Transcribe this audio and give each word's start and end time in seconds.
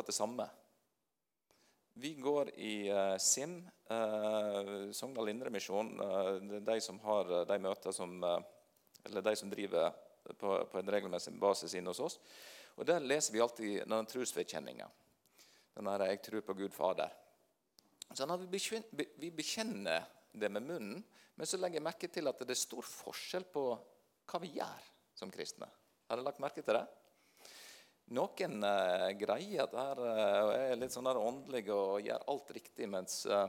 akkurat 0.00 0.06
det 0.06 0.12
samme. 0.12 0.48
Vi 1.94 2.14
går 2.14 2.50
i 2.56 2.90
uh, 2.92 3.16
SIM, 3.18 3.68
uh, 3.90 4.90
Sogndal 4.92 5.28
Indremisjon. 5.28 6.00
Er 6.00 6.60
de 6.64 6.80
som 6.80 7.00
har 7.04 7.44
de 7.44 7.58
møter 7.58 7.92
som 7.92 8.24
Eller 9.04 9.22
de 9.22 9.36
som 9.36 9.50
driver 9.50 9.92
på, 10.36 10.64
på 10.72 10.78
en 10.78 10.90
regelmessig 10.92 11.32
basis 11.40 11.74
inne 11.74 11.88
hos 11.88 12.00
oss. 12.00 12.18
Og 12.76 12.86
Der 12.86 13.00
leser 13.00 13.32
vi 13.32 13.40
alltid 13.40 13.88
den 13.88 14.06
trosvedkjenninga. 14.06 14.88
Den 15.74 15.86
her 15.86 16.06
'Jeg 16.06 16.22
tror 16.22 16.40
på 16.40 16.54
Gud 16.54 16.72
Fader'. 16.72 17.10
Sånn 18.14 18.30
at 18.30 18.40
vi 18.40 19.30
bekjenner 19.30 20.04
det 20.32 20.50
med 20.50 20.62
munnen, 20.62 21.04
men 21.36 21.46
så 21.46 21.56
legger 21.56 21.76
jeg 21.76 21.82
merke 21.82 22.08
til 22.08 22.28
at 22.28 22.38
det 22.38 22.50
er 22.50 22.54
stor 22.54 22.82
forskjell 22.82 23.44
på 23.44 23.78
hva 24.26 24.40
vi 24.40 24.48
gjør 24.58 24.82
som 25.14 25.30
kristne. 25.30 25.68
Har 26.08 26.16
dere 26.16 26.24
lagt 26.24 26.40
merke 26.40 26.62
til 26.62 26.74
det? 26.74 26.86
Noen 28.10 28.64
uh, 28.66 29.10
greier 29.14 29.68
at 29.68 29.74
her 29.78 30.00
uh, 30.02 30.52
er 30.56 30.78
litt 30.80 30.94
sånn 30.94 31.06
der 31.06 31.20
åndelige 31.20 31.74
og 31.76 32.00
gjør 32.02 32.24
alt 32.32 32.48
riktig, 32.56 32.88
mens 32.90 33.20
uh, 33.30 33.44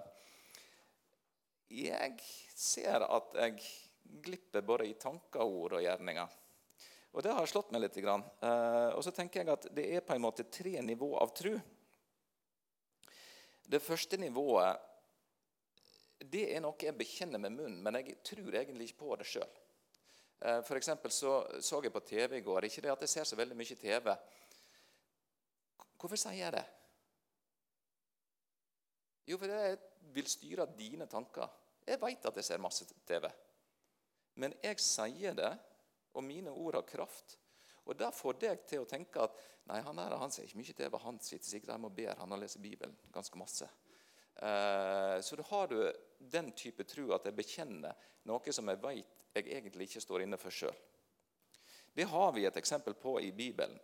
jeg 1.72 2.20
ser 2.54 3.08
at 3.08 3.34
jeg 3.42 3.58
glipper 4.22 4.62
både 4.68 4.86
i 4.86 4.94
tanker, 5.02 5.42
ord 5.42 5.80
og 5.80 5.82
gjerninger. 5.82 6.38
Og 7.12 7.26
Det 7.26 7.34
har 7.34 7.50
slått 7.50 7.72
meg 7.74 7.84
litt. 7.84 7.98
Grann. 8.04 8.24
og 8.96 9.02
så 9.04 9.12
tenker 9.12 9.42
jeg 9.42 9.50
at 9.52 9.66
Det 9.76 9.84
er 9.96 10.04
på 10.06 10.16
en 10.16 10.24
måte 10.24 10.46
tre 10.48 10.78
nivå 10.84 11.10
av 11.20 11.34
tru. 11.36 11.58
Det 13.68 13.82
første 13.84 14.20
nivået 14.20 14.88
det 16.32 16.44
er 16.54 16.62
noe 16.62 16.78
jeg 16.80 16.96
bekjenner 16.96 17.42
med 17.42 17.56
munnen, 17.56 17.82
men 17.84 17.98
jeg 17.98 18.20
tror 18.24 18.54
egentlig 18.54 18.92
ikke 18.92 19.02
på 19.02 19.16
det 19.20 19.28
sjøl. 19.28 19.62
Eh, 20.42 20.62
for 20.66 20.80
så 21.10 21.62
så 21.62 21.82
jeg 21.84 21.94
på 21.94 22.00
TV 22.00 22.38
i 22.38 22.42
går. 22.42 22.66
Ikke 22.66 22.82
det 22.82 22.92
at 22.92 23.02
jeg 23.02 23.10
ser 23.10 23.24
så 23.24 23.36
veldig 23.36 23.56
mye 23.58 23.76
TV. 23.76 24.16
Hvorfor 26.02 26.18
sier 26.18 26.40
jeg 26.40 26.54
det? 26.56 26.64
Jo, 29.30 29.38
fordi 29.38 29.54
jeg 29.54 29.78
vil 30.16 30.30
styre 30.30 30.66
dine 30.78 31.06
tanker. 31.10 31.52
Jeg 31.86 32.02
veit 32.02 32.26
at 32.26 32.40
jeg 32.40 32.48
ser 32.48 32.64
masse 32.64 32.88
TV. 33.06 33.28
Men 34.42 34.56
jeg 34.64 34.82
sier 34.82 35.38
det, 35.38 35.52
og 36.18 36.26
mine 36.26 36.50
ord 36.52 36.80
har 36.80 36.88
kraft. 36.90 37.38
Og 37.86 37.98
Det 37.98 38.10
får 38.14 38.38
deg 38.42 38.66
til 38.70 38.82
å 38.82 38.90
tenke 38.90 39.22
at 39.22 39.38
nei, 39.70 39.80
han 39.86 39.98
der, 39.98 40.18
han 40.18 40.34
ser 40.34 40.46
ikke 40.48 40.62
mye 40.62 40.76
TV. 40.78 40.98
Han 41.06 41.20
sitter 41.22 41.50
sikkert 41.50 41.74
hjemme 41.74 41.90
og 41.90 41.98
ber. 41.98 42.18
Han 42.18 42.34
har 42.34 42.42
lest 42.42 42.62
Bibelen 42.62 42.98
ganske 43.14 43.38
masse. 43.38 43.70
Eh, 44.36 45.18
så 45.22 45.38
da 45.38 45.46
har 45.50 45.68
du 45.70 45.78
den 46.18 46.52
type 46.58 46.86
tro 46.90 47.12
at 47.14 47.28
jeg 47.28 47.38
bekjenner 47.38 48.10
noe 48.30 48.54
som 48.54 48.70
jeg 48.70 48.82
vet 48.82 49.26
jeg 49.36 49.48
egentlig 49.48 49.90
ikke 49.90 50.04
står 50.04 50.26
inne 50.26 50.40
for 50.42 50.54
sjøl. 50.54 50.76
Det 51.94 52.08
har 52.08 52.32
vi 52.36 52.46
et 52.48 52.58
eksempel 52.58 52.96
på 53.00 53.18
i 53.22 53.32
Bibelen. 53.36 53.78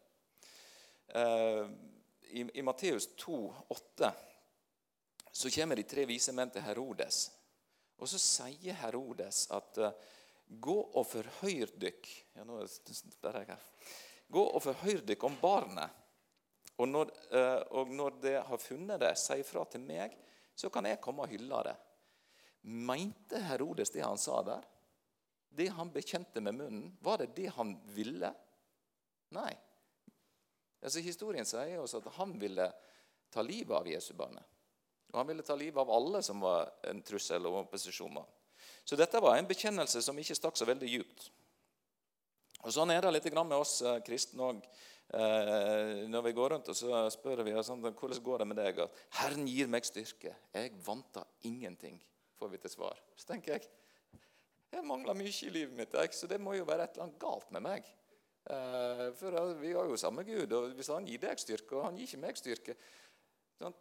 Eh, 2.28 2.40
I, 2.40 2.50
i 2.54 2.62
Matteus 2.62 3.16
2, 3.16 3.56
8, 3.68 4.12
så 5.32 5.50
kommer 5.50 5.76
de 5.76 5.84
tre 5.84 6.06
vise 6.06 6.34
menn 6.34 6.52
til 6.52 6.64
Herodes. 6.66 7.28
Og 7.98 8.10
så 8.10 8.20
sier 8.22 8.78
Herodes 8.84 9.48
at 9.54 9.82
uh, 9.82 9.92
Gå 10.48 10.76
og 10.96 11.04
forhør 11.10 11.74
dykk 11.76 12.06
ja, 12.38 12.46
nå 12.48 12.62
spør 12.72 13.42
jeg 13.42 13.50
her. 13.50 13.64
Gå 14.32 14.44
og 14.46 14.62
forhør 14.64 15.02
dykk 15.04 15.26
om 15.28 15.36
barnet. 15.42 15.98
Og 16.80 16.88
når, 16.88 17.12
uh, 17.34 17.64
og 17.82 17.92
når 17.92 18.22
de 18.24 18.34
har 18.48 18.62
funnet 18.62 19.02
det, 19.02 19.12
si 19.20 19.42
fra 19.44 19.66
til 19.68 19.84
meg, 19.84 20.16
så 20.56 20.72
kan 20.74 20.88
jeg 20.88 21.02
komme 21.04 21.26
og 21.26 21.34
hylle 21.34 21.60
det. 21.68 21.76
Mente 22.68 23.42
Herodes 23.50 23.92
det 23.92 24.06
han 24.06 24.20
sa 24.22 24.40
der? 24.46 24.64
Det 25.58 25.68
han 25.74 25.92
bekjente 25.92 26.42
med 26.44 26.56
munnen, 26.56 26.90
var 27.02 27.20
det 27.22 27.34
det 27.36 27.50
han 27.58 27.76
ville? 27.96 28.32
Nei. 29.36 29.52
Altså, 30.82 31.02
historien 31.04 31.48
sier 31.48 31.80
oss 31.82 31.96
at 31.98 32.08
han 32.18 32.36
ville 32.40 32.68
ta 33.34 33.44
livet 33.46 33.76
av 33.76 33.88
Jesu 33.90 34.14
barnet. 34.18 34.44
Og 35.12 35.22
han 35.22 35.30
ville 35.30 35.46
ta 35.46 35.56
livet 35.56 35.80
av 35.82 35.92
alle 35.92 36.22
som 36.24 36.42
var 36.44 36.70
en 36.90 37.00
trussel 37.06 37.48
og 37.48 37.64
opposisjon. 37.64 38.20
Så 38.84 39.00
dette 39.00 39.22
var 39.24 39.38
en 39.38 39.48
bekjennelse 39.48 40.02
som 40.04 40.20
ikke 40.20 40.36
stakk 40.38 40.60
så 40.60 40.68
veldig 40.68 40.90
djupt. 40.92 41.30
Og 42.66 42.74
Sånn 42.74 42.92
er 42.92 43.04
det 43.04 43.14
litt 43.16 43.32
med 43.38 43.58
oss 43.58 43.80
eh, 43.86 44.00
kristne 44.04 44.44
òg. 44.44 44.62
Eh, 45.08 46.04
når 46.12 46.24
vi 46.26 46.34
går 46.36 46.52
rundt 46.52 46.70
og 46.74 46.76
så 46.76 47.06
spør 47.14 47.46
vi 47.48 47.56
sånn, 47.64 47.84
hvordan 47.86 48.24
går 48.24 48.44
det 48.44 48.48
med 48.50 48.60
deg. 48.60 48.80
At 48.84 49.04
'Herren 49.22 49.48
gir 49.48 49.70
meg 49.72 49.88
styrke'. 49.88 50.36
Jeg 50.54 50.74
vanter 50.84 51.24
ingenting, 51.48 52.02
får 52.40 52.50
vi 52.52 52.58
til 52.58 52.74
svar. 52.74 53.00
Så 53.16 53.30
tenker 53.32 53.56
jeg 53.56 53.70
jeg 54.68 54.84
mangler 54.84 55.16
mye 55.16 55.32
i 55.32 55.50
livet 55.50 55.76
mitt, 55.78 55.96
så 56.14 56.28
det 56.28 56.42
må 56.44 56.54
jo 56.58 56.66
være 56.68 56.84
et 56.84 56.98
eller 56.98 57.08
annet 57.08 57.22
galt 57.22 57.52
med 57.56 57.64
meg. 57.64 57.86
Eh, 58.50 59.12
for 59.20 59.54
vi 59.60 59.74
har 59.74 59.90
jo 59.90 59.98
samme 60.00 60.24
Gud, 60.24 60.54
og 60.56 60.72
hvis 60.78 60.88
han 60.94 61.08
gir 61.08 61.20
deg 61.20 61.40
styrke, 61.42 61.76
og 61.76 61.90
han 61.90 61.98
gir 62.00 62.08
ikke 62.08 62.22
meg 62.22 62.40
styrke 62.40 62.78
sånn, 63.60 63.76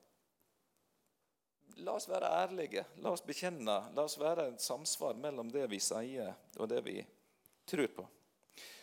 La 1.84 1.93
oss 1.93 2.06
være 2.09 2.31
ærlige, 2.32 2.87
la 3.05 3.10
oss 3.12 3.21
bekjenne. 3.21 3.75
La 3.93 4.05
oss 4.06 4.16
være 4.16 4.47
et 4.49 4.62
samsvar 4.65 5.19
mellom 5.21 5.50
det 5.53 5.66
vi 5.69 5.76
sier, 5.84 6.32
og 6.56 6.71
det 6.72 6.81
vi 6.87 6.94
tror 7.69 7.91
på. 7.93 8.06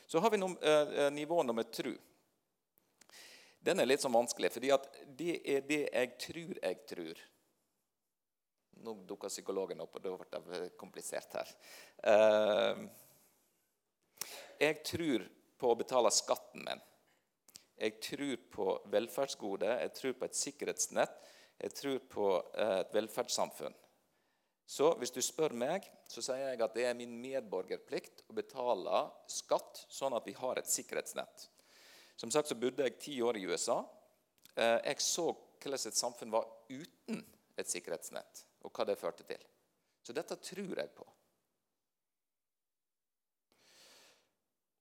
Så 0.06 0.22
har 0.22 0.30
vi 0.30 0.38
eh, 0.38 1.10
nivå 1.10 1.42
nummer 1.44 1.66
tru. 1.74 1.90
Den 3.66 3.82
er 3.82 3.90
litt 3.90 4.04
sånn 4.04 4.14
vanskelig, 4.14 4.52
fordi 4.54 4.70
det 5.18 5.36
er 5.42 5.66
det 5.66 5.82
jeg 5.88 6.14
tror 6.22 6.54
jeg 6.60 6.80
tror. 6.94 7.24
Nå 8.86 8.98
dukker 9.10 9.32
psykologen 9.34 9.82
opp, 9.82 9.98
og 9.98 10.28
da 10.30 10.44
ble 10.46 10.60
det 10.68 10.74
komplisert 10.78 11.34
her. 11.40 11.54
Eh, 12.14 12.84
jeg 14.62 14.84
tror 14.86 15.26
på 15.64 15.72
å 15.72 15.80
betale 15.80 16.12
skatten 16.12 16.66
min. 16.68 16.82
Jeg 17.80 18.02
tror 18.04 18.36
på 18.52 18.68
velferdsgode, 18.92 19.70
jeg 19.80 19.94
tror 19.96 20.18
på 20.20 20.28
et 20.28 20.38
sikkerhetsnett, 20.38 21.16
jeg 21.64 21.76
tror 21.78 22.04
på 22.12 22.28
eh, 22.60 22.80
et 22.82 22.94
velferdssamfunn. 22.96 23.76
Så 24.68 24.90
hvis 25.00 25.12
du 25.12 25.20
spør 25.24 25.56
meg, 25.56 25.86
så 26.10 26.24
sier 26.24 26.54
jeg 26.54 26.62
at 26.64 26.76
det 26.76 26.86
er 26.88 26.98
min 26.98 27.16
medborgerplikt 27.20 28.24
å 28.32 28.36
betale 28.36 29.04
skatt, 29.32 29.84
sånn 29.92 30.16
at 30.16 30.28
vi 30.28 30.36
har 30.38 30.60
et 30.60 30.70
sikkerhetsnett. 30.70 31.48
Som 32.20 32.32
sagt 32.32 32.52
så 32.52 32.60
bodde 32.60 32.86
jeg 32.88 33.00
ti 33.02 33.18
år 33.26 33.40
i 33.40 33.48
USA. 33.48 33.82
Eh, 34.56 34.80
jeg 34.92 35.04
så 35.04 35.30
hvordan 35.32 35.90
et 35.90 36.00
samfunn 36.00 36.34
var 36.34 36.48
uten 36.70 37.24
et 37.60 37.70
sikkerhetsnett, 37.70 38.46
og 38.68 38.72
hva 38.76 38.88
det 38.88 39.00
førte 39.00 39.26
til. 39.28 39.40
Så 40.04 40.16
dette 40.16 40.36
tror 40.44 40.76
jeg 40.76 40.92
på. 40.96 41.08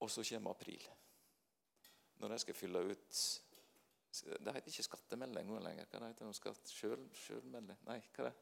Og 0.03 0.11
så 0.11 0.25
kommer 0.27 0.51
april. 0.51 0.83
Når 2.19 2.35
jeg 2.35 2.45
skal 2.45 2.57
fylle 2.57 2.83
ut 2.91 3.23
Det 4.13 4.51
heter 4.53 4.69
ikke 4.69 4.85
skattemelding 4.85 5.49
lenger. 5.63 5.87
Hva 5.89 6.09
heter 6.11 6.27
det? 6.27 6.35
Skatt, 6.37 6.69
sjøl, 6.69 7.07
sjølmelding? 7.17 7.79
Nei, 7.87 7.97
hva 8.13 8.27
er 8.27 8.29
det? 8.29 8.35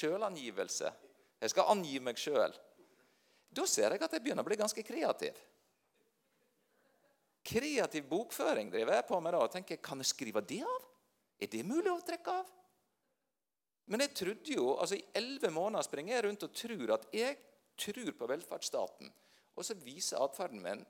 Sjølangivelse. 0.00 0.90
Jeg 1.40 1.52
skal 1.52 1.70
angi 1.70 2.00
meg 2.02 2.18
sjøl. 2.18 2.56
Da 3.50 3.66
ser 3.70 3.94
jeg 3.94 4.02
at 4.02 4.16
jeg 4.16 4.24
begynner 4.24 4.42
å 4.42 4.48
bli 4.48 4.58
ganske 4.58 4.82
kreativ. 4.86 5.38
Kreativ 7.50 8.08
bokføring 8.10 8.70
driver 8.70 8.98
jeg 8.98 9.06
på 9.08 9.20
med 9.22 9.34
da, 9.34 9.44
og 9.46 9.54
tenker 9.54 9.80
kan 9.82 10.02
jeg 10.02 10.10
skrive 10.10 10.42
det 10.46 10.60
av? 10.66 10.88
Er 11.40 11.50
det 11.50 11.62
mulig 11.66 11.90
å 11.92 12.02
trekke 12.04 12.34
av? 12.42 12.50
Men 13.90 14.04
jeg 14.04 14.14
trodde 14.14 14.54
jo, 14.54 14.66
altså 14.78 14.98
i 14.98 15.06
elleve 15.18 15.50
måneder 15.54 15.86
springer 15.86 16.14
jeg 16.14 16.26
rundt 16.26 16.44
og 16.46 16.54
tror 16.54 16.92
at 16.94 17.08
jeg 17.14 17.38
tror 17.80 18.12
på 18.18 18.28
velferdsstaten. 18.30 19.10
Og 19.60 19.66
så 19.66 19.76
viser 19.76 20.22
atferden 20.24 20.62
min 20.64 20.80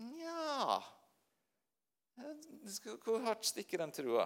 Nja 0.00 0.80
Hvor 3.04 3.20
hardt 3.26 3.44
stikker 3.44 3.82
den 3.84 3.92
trua? 3.92 4.24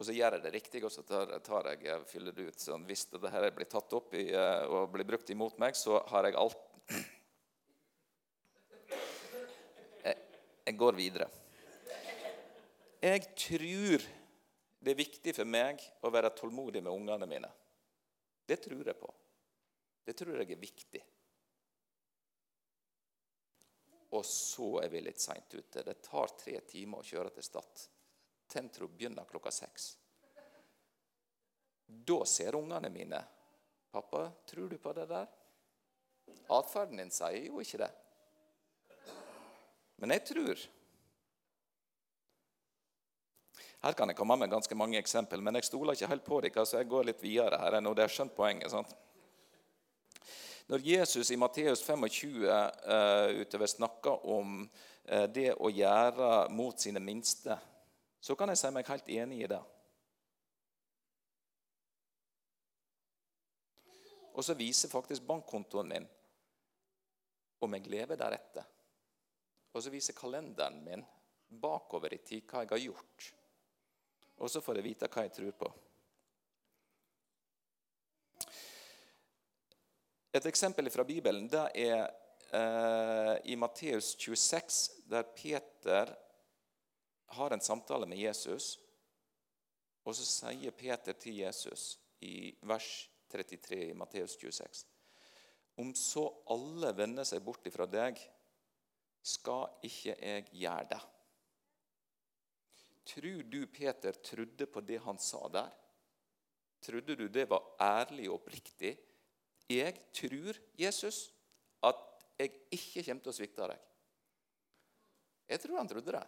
Og 0.00 0.06
så 0.08 0.14
gjør 0.16 0.38
jeg 0.38 0.42
det 0.46 0.52
riktig, 0.54 0.80
og 0.88 0.92
så 0.92 1.02
tar, 1.04 1.34
tar 1.44 1.66
jeg, 1.74 1.98
fyller 2.08 2.32
det 2.32 2.46
ut. 2.48 2.60
sånn, 2.60 2.86
Hvis 2.88 3.04
dette 3.12 3.50
blir 3.52 3.68
tatt 3.68 3.92
opp 3.92 4.14
i, 4.16 4.30
eh, 4.32 4.62
og 4.64 4.88
blir 4.94 5.04
brukt 5.04 5.28
imot 5.30 5.58
meg, 5.60 5.76
så 5.76 6.00
har 6.08 6.24
jeg 6.24 6.38
alt 6.40 6.66
Jeg 10.70 10.76
går 10.78 10.94
videre. 10.94 11.26
Jeg 13.02 13.22
tror 13.34 14.04
det 14.80 14.92
er 14.92 14.98
viktig 14.98 15.32
for 15.34 15.48
meg 15.48 15.80
å 16.04 16.12
være 16.14 16.30
tålmodig 16.36 16.82
med 16.84 16.92
ungene 16.92 17.26
mine. 17.28 17.50
Det 18.46 18.60
tror 18.62 18.86
jeg 18.86 18.96
på. 19.00 19.10
Det 20.06 20.14
tror 20.16 20.38
jeg 20.38 20.54
er 20.54 20.60
viktig. 20.60 21.02
Og 24.10 24.24
så 24.26 24.80
er 24.82 24.88
vi 24.90 25.02
litt 25.04 25.20
seint 25.22 25.54
ute. 25.54 25.84
Det 25.86 26.00
tar 26.02 26.32
tre 26.38 26.60
timer 26.66 27.02
å 27.02 27.06
kjøre 27.06 27.30
til 27.36 27.46
Stad. 27.46 27.82
Tentro 28.50 28.88
begynner 28.90 29.28
klokka 29.28 29.52
seks. 29.54 29.92
Da 31.86 32.24
ser 32.24 32.58
ungene 32.58 32.90
mine 32.90 33.20
'Pappa, 33.90 34.30
tror 34.46 34.68
du 34.68 34.78
på 34.78 34.92
det 34.92 35.06
der?' 35.08 35.28
Atferden 36.48 36.96
din 36.96 37.10
sier 37.10 37.46
jo 37.46 37.60
ikke 37.60 37.78
det. 37.78 37.90
Men 39.96 40.10
jeg 40.10 40.24
tror 40.26 40.68
Her 43.80 43.92
kan 43.96 44.08
jeg 44.08 44.16
komme 44.16 44.36
med 44.36 44.50
ganske 44.50 44.76
mange 44.76 44.98
eksempel, 44.98 45.40
men 45.40 45.56
jeg 45.56 45.64
stoler 45.64 45.96
ikke 45.96 46.08
helt 46.10 46.24
på 46.24 46.40
dere, 46.44 46.66
så 46.66 46.82
jeg 46.82 46.88
går 46.88 47.04
litt 47.04 47.22
videre 47.22 47.56
her. 47.56 47.80
nå 47.80 47.94
det 47.94 48.04
er 48.04 48.12
skjønt 48.12 48.34
poenget. 48.36 48.70
sant? 48.70 48.92
Når 50.66 50.84
Jesus 50.84 51.30
i 51.30 51.38
Matteus 51.40 51.82
25 51.86 52.44
uh, 52.44 53.40
utover 53.40 53.66
snakker 53.66 54.26
om 54.28 54.62
uh, 54.66 55.26
det 55.32 55.54
å 55.56 55.70
gjøre 55.72 56.48
mot 56.54 56.80
sine 56.80 57.00
minste, 57.00 57.56
så 58.20 58.36
kan 58.36 58.52
jeg 58.52 58.60
si 58.60 58.72
meg 58.74 58.90
helt 58.90 59.08
enig 59.08 59.44
i 59.44 59.50
det. 59.50 59.60
Og 64.36 64.44
så 64.44 64.54
viser 64.54 64.92
faktisk 64.92 65.26
bankkontoen 65.26 65.88
min 65.90 66.06
om 67.60 67.74
jeg 67.76 67.90
lever 67.92 68.16
deretter. 68.16 68.64
Og 69.74 69.82
så 69.82 69.92
viser 69.92 70.16
kalenderen 70.16 70.80
min 70.84 71.02
bakover 71.60 72.14
i 72.14 72.22
tid 72.24 72.46
hva 72.48 72.64
jeg 72.64 72.72
har 72.72 72.84
gjort. 72.86 73.30
Og 74.40 74.50
så 74.50 74.62
får 74.64 74.80
jeg 74.80 74.86
vite 74.86 75.10
hva 75.12 75.26
jeg 75.26 75.34
tror 75.36 75.56
på. 75.60 75.70
Et 80.30 80.46
eksempel 80.46 80.86
fra 80.94 81.02
Bibelen 81.02 81.48
det 81.50 81.64
er 81.82 82.04
eh, 82.54 83.36
i 83.50 83.56
Matteus 83.58 84.12
26, 84.14 85.00
der 85.10 85.24
Peter 85.34 86.12
har 87.34 87.50
en 87.50 87.60
samtale 87.60 88.06
med 88.06 88.20
Jesus. 88.22 88.76
Og 90.06 90.14
så 90.14 90.26
sier 90.26 90.70
Peter 90.70 91.18
til 91.18 91.42
Jesus 91.42 91.96
i 92.22 92.52
vers 92.62 93.08
33 93.30 93.80
i 93.88 93.98
Matteus 93.98 94.38
26.: 94.38 94.86
Om 95.82 95.90
så 95.98 96.24
alle 96.54 96.94
vender 96.94 97.26
seg 97.26 97.42
bort 97.42 97.66
ifra 97.66 97.90
deg, 97.90 98.22
skal 99.22 99.66
ikke 99.82 100.14
jeg 100.14 100.46
gjøre 100.62 100.88
det. 100.94 101.02
Tror 103.10 103.42
du 103.50 103.60
Peter 103.66 104.14
trodde 104.14 104.70
på 104.70 104.80
det 104.86 105.02
han 105.02 105.18
sa 105.18 105.42
der? 105.50 105.70
Trodde 106.80 107.18
du 107.18 107.26
det 107.28 107.48
var 107.50 107.74
ærlig 107.82 108.30
og 108.30 108.38
oppriktig? 108.38 108.94
Jeg 109.70 109.94
tror, 110.16 110.58
Jesus, 110.78 111.28
at 111.86 112.00
jeg 112.40 112.50
ikke 112.74 113.04
kommer 113.06 113.22
til 113.22 113.30
å 113.30 113.36
svikte 113.36 113.68
deg. 113.70 113.86
Jeg 115.50 115.62
tror 115.62 115.78
han 115.78 115.90
trodde 115.90 116.14
det. 116.14 116.24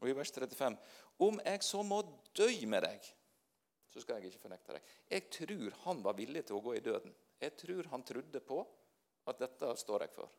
Og 0.00 0.08
i 0.10 0.16
vers 0.16 0.32
35.: 0.32 0.76
Om 1.26 1.40
jeg 1.44 1.62
så 1.66 1.82
må 1.86 2.00
dø 2.34 2.48
med 2.72 2.86
deg, 2.86 3.08
så 3.90 4.02
skal 4.02 4.18
jeg 4.18 4.30
ikke 4.30 4.46
fornekte 4.46 4.76
deg. 4.76 4.92
Jeg 5.10 5.26
tror 5.34 5.78
han 5.84 6.02
var 6.02 6.18
villig 6.18 6.44
til 6.46 6.58
å 6.58 6.64
gå 6.64 6.76
i 6.78 6.84
døden. 6.84 7.14
Jeg 7.40 7.56
tror 7.58 7.90
han 7.92 8.06
trodde 8.06 8.40
på 8.40 8.60
at 9.30 9.42
dette 9.42 9.74
står 9.78 10.06
jeg 10.06 10.14
for. 10.14 10.30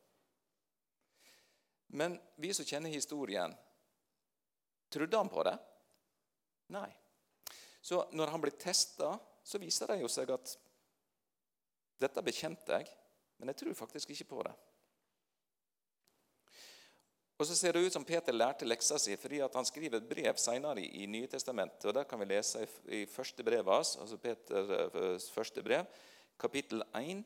Men 1.92 2.16
vi 2.40 2.52
som 2.56 2.66
kjenner 2.66 2.92
historien, 2.92 3.52
trodde 4.92 5.20
han 5.20 5.30
på 5.32 5.44
det? 5.46 5.56
Nei. 6.72 6.88
Så 7.82 8.06
når 8.16 8.32
han 8.32 8.42
ble 8.42 8.54
testa 8.56 9.12
så 9.42 9.58
viser 9.58 9.90
det 9.90 10.00
jo 10.02 10.10
seg 10.10 10.30
at 10.34 10.54
dette 12.02 12.22
bekjente 12.24 12.78
jeg, 12.78 12.90
men 13.38 13.50
jeg 13.50 13.62
tror 13.62 13.78
faktisk 13.84 14.10
ikke 14.14 14.30
på 14.30 14.44
det. 14.46 14.54
Og 17.42 17.46
Så 17.46 17.56
ser 17.58 17.72
det 17.72 17.82
ut 17.82 17.92
som 17.92 18.04
Peter 18.06 18.34
lærte 18.34 18.66
leksa 18.68 19.00
si 19.02 19.16
fordi 19.18 19.40
han 19.42 19.66
skriver 19.66 19.98
et 19.98 20.08
brev 20.08 20.36
senere 20.38 20.84
i, 20.84 21.06
Nye 21.10 21.26
Testamentet. 21.26 21.88
og 21.90 21.94
Der 21.94 22.04
kan 22.04 22.20
vi 22.20 22.28
lese 22.30 22.68
i, 22.86 23.04
første 23.06 23.42
brevet 23.42 23.74
hans, 23.74 23.96
altså 23.96 24.16
Peters 24.16 24.70
eh, 24.70 25.34
første 25.34 25.62
brev, 25.62 25.86
kapittel 26.38 26.84
1, 26.94 27.24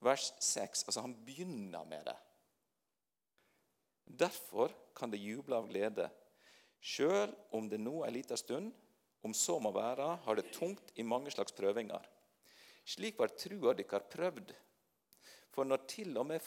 vers 0.00 0.32
6. 0.40 0.82
Altså 0.88 1.00
Han 1.00 1.14
begynner 1.14 1.84
med 1.84 2.04
det. 2.04 2.16
Derfor 4.18 4.74
kan 4.96 5.12
det 5.12 5.22
juble 5.22 5.56
av 5.56 5.68
glede, 5.68 6.10
sjøl 6.80 7.30
om 7.52 7.68
det 7.70 7.78
nå 7.80 8.02
en 8.02 8.12
liten 8.12 8.36
stund 8.36 8.72
om 9.22 9.34
så 9.34 9.58
må 9.62 9.70
være, 9.74 10.16
har 10.24 10.38
det 10.38 10.50
tungt 10.54 10.92
i 10.98 11.06
mange 11.06 11.30
slags 11.30 11.54
prøvinger. 11.54 12.04
Slik 12.84 13.18
var 13.18 13.34
trua 13.38 13.74
dykkar 13.78 14.08
prøvd. 14.10 14.52
For 15.52 15.68
når 15.68 15.84
til 15.88 16.16
og 16.16 16.26
med 16.26 16.40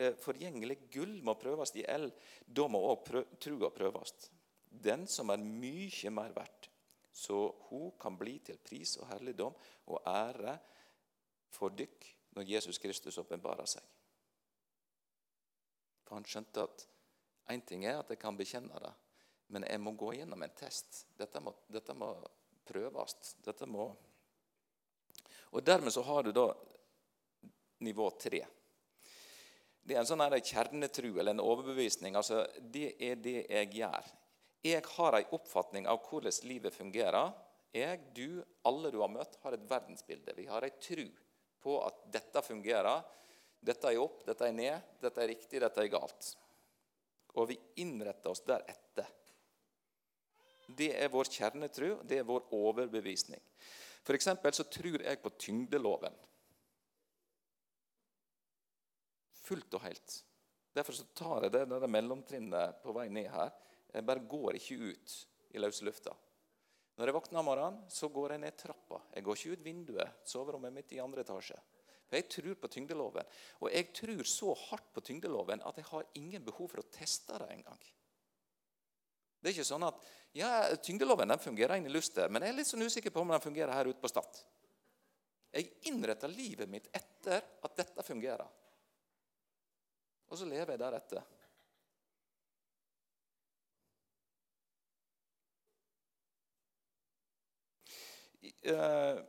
eh, 0.00 0.16
forgjengelig 0.18 0.78
gull 0.92 1.20
må 1.22 1.36
prøves 1.38 1.74
i 1.76 1.84
eld, 1.86 2.10
da 2.46 2.66
må 2.68 2.80
òg 2.80 3.10
trua 3.40 3.70
prøves. 3.70 4.30
Den 4.66 5.06
som 5.06 5.30
er 5.30 5.42
mye 5.42 6.10
mer 6.10 6.32
verdt, 6.34 6.70
så 7.12 7.52
hun 7.68 7.92
kan 8.00 8.16
bli 8.18 8.38
til 8.44 8.58
pris 8.58 8.96
og 9.00 9.08
herligdom 9.08 9.54
og 9.86 10.02
ære 10.08 10.58
for 11.52 11.72
dykk 11.72 12.08
når 12.36 12.50
Jesus 12.50 12.78
Kristus 12.78 13.18
åpenbarer 13.18 13.68
seg. 13.68 13.84
For 16.04 16.18
han 16.18 16.26
skjønte 16.28 16.66
at 16.66 16.86
én 17.52 17.62
ting 17.64 17.86
er 17.86 18.00
at 18.00 18.10
jeg 18.10 18.20
kan 18.20 18.36
bekjenne 18.36 18.82
det, 18.82 18.92
men 19.52 19.66
jeg 19.68 19.80
må 19.80 19.92
gå 19.98 20.12
gjennom 20.16 20.42
en 20.42 20.54
test. 20.58 21.04
Dette 21.16 21.40
må, 21.40 21.54
dette 21.70 21.94
må 21.94 22.10
prøves. 22.66 23.34
Dette 23.44 23.68
må 23.70 23.88
Og 25.54 25.62
dermed 25.62 25.92
så 25.94 26.02
har 26.02 26.26
du 26.26 26.32
da 26.34 26.50
nivå 27.86 28.10
tre. 28.20 28.42
Det 29.86 29.94
er 29.94 30.02
en 30.02 30.08
sånn 30.08 30.24
kjernetru 30.42 31.12
eller 31.14 31.30
en 31.30 31.44
overbevisning. 31.44 32.16
altså 32.16 32.42
Det 32.58 32.96
er 32.98 33.20
det 33.22 33.46
jeg 33.46 33.72
gjør. 33.78 34.08
Jeg 34.66 34.82
har 34.96 35.14
en 35.14 35.34
oppfatning 35.36 35.86
av 35.86 36.00
hvordan 36.08 36.48
livet 36.48 36.74
fungerer. 36.74 37.30
Jeg, 37.76 38.00
du, 38.16 38.42
alle 38.66 38.90
du 38.90 38.98
har 39.00 39.12
møtt, 39.12 39.38
har 39.42 39.54
et 39.54 39.68
verdensbilde. 39.70 40.34
Vi 40.34 40.48
har 40.50 40.64
en 40.64 40.80
tru 40.82 41.06
på 41.62 41.76
at 41.86 42.02
dette 42.12 42.42
fungerer. 42.42 43.04
Dette 43.66 43.92
er 43.92 44.00
opp, 44.02 44.24
dette 44.26 44.46
er 44.46 44.56
ned, 44.56 44.90
dette 45.00 45.22
er 45.22 45.30
riktig, 45.30 45.60
dette 45.62 45.82
er 45.82 45.92
galt. 45.92 46.32
Og 47.36 47.48
vi 47.50 47.56
innretter 47.82 48.32
oss 48.32 48.42
deretter. 48.46 49.08
Det 50.66 50.90
er 50.98 51.12
vår 51.12 51.30
kjernetro, 51.30 52.00
det 52.02 52.20
er 52.20 52.26
vår 52.26 52.48
overbevisning. 52.54 53.42
For 54.06 54.18
så 54.18 54.64
tror 54.70 55.02
jeg 55.02 55.22
på 55.22 55.30
tyngdeloven. 55.38 56.14
Fullt 59.46 59.74
og 59.78 59.82
helt. 59.86 60.22
Derfor 60.74 60.92
så 60.92 61.06
tar 61.14 61.46
jeg 61.46 61.54
det, 61.54 61.64
det 61.70 61.88
mellomtrinnet 61.90 62.82
på 62.82 62.94
vei 62.94 63.08
ned 63.08 63.30
her. 63.32 63.50
Jeg 63.94 64.06
bare 64.06 64.26
går 64.28 64.58
ikke 64.58 64.92
ut 64.92 65.14
i 65.54 65.62
løse 65.62 65.86
lufta. 65.86 66.12
Når 66.96 67.10
jeg 67.10 67.16
våkner 67.16 67.40
om 67.40 67.48
morgenen, 67.48 67.80
så 67.92 68.08
går 68.08 68.34
jeg 68.34 68.42
ned 68.42 68.58
trappa. 68.60 69.00
Jeg 69.14 69.24
går 69.24 69.38
ikke 69.38 69.56
ut 69.56 69.64
vinduet. 69.64 70.20
Soverommet 70.28 70.74
mitt 70.74 70.92
i 70.96 71.00
andre 71.02 71.24
etasje. 71.24 71.56
For 72.06 72.16
Jeg 72.16 72.28
tror 72.30 72.58
på 72.60 72.70
tyngdeloven. 72.72 73.26
Og 73.60 73.72
jeg 73.72 73.90
tror 73.96 74.22
så 74.28 74.54
hardt 74.68 74.92
på 74.94 75.02
tyngdeloven 75.04 75.64
at 75.66 75.80
jeg 75.80 75.88
har 75.90 76.10
ingen 76.14 76.44
behov 76.44 76.70
for 76.72 76.82
å 76.82 76.90
teste 76.92 77.38
det 77.42 77.50
engang. 77.56 77.82
Det 79.40 79.50
er 79.50 79.56
ikke 79.56 79.68
sånn 79.68 79.86
at 79.86 80.06
ja, 80.36 80.76
Tyngdeloven 80.76 81.32
den 81.32 81.40
fungerer 81.40 81.78
inn 81.80 81.88
i 81.88 81.92
lystet, 81.92 82.28
men 82.30 82.44
jeg 82.44 82.52
er 82.52 82.58
litt 82.58 82.68
sånn 82.68 82.84
usikker 82.84 83.12
på 83.12 83.22
om 83.22 83.32
den 83.32 83.40
fungerer 83.40 83.72
her 83.72 83.88
ute 83.88 84.02
på 84.02 84.10
Stad. 84.10 84.42
Jeg 85.56 85.70
innretter 85.88 86.28
livet 86.28 86.68
mitt 86.68 86.90
etter 86.92 87.40
at 87.64 87.78
dette 87.78 88.04
fungerer. 88.04 88.44
Og 90.28 90.36
så 90.36 90.48
lever 90.48 90.74
jeg 90.74 90.82
deretter. 90.82 91.24
Eh, 98.66 99.24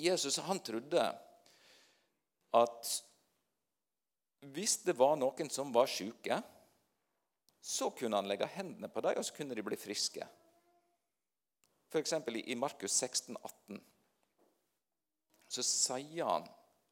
Jesus 0.00 0.40
han 0.48 0.60
trodde 0.64 1.04
at 2.58 2.94
hvis 4.50 4.80
det 4.82 4.96
var 4.98 5.18
noen 5.20 5.52
som 5.52 5.70
var 5.70 5.86
syke 5.92 6.40
så 7.60 7.90
kunne 7.90 8.16
han 8.16 8.28
legge 8.28 8.48
hendene 8.56 8.88
på 8.88 9.02
dem, 9.04 9.18
og 9.20 9.24
så 9.24 9.34
kunne 9.36 9.56
de 9.56 9.64
bli 9.64 9.76
friske. 9.76 10.26
F.eks. 11.90 12.14
i 12.46 12.54
Markus 12.54 12.92
16, 12.92 13.36
18, 13.36 13.80
så 15.50 15.62
sier 15.66 16.28
han 16.28 16.46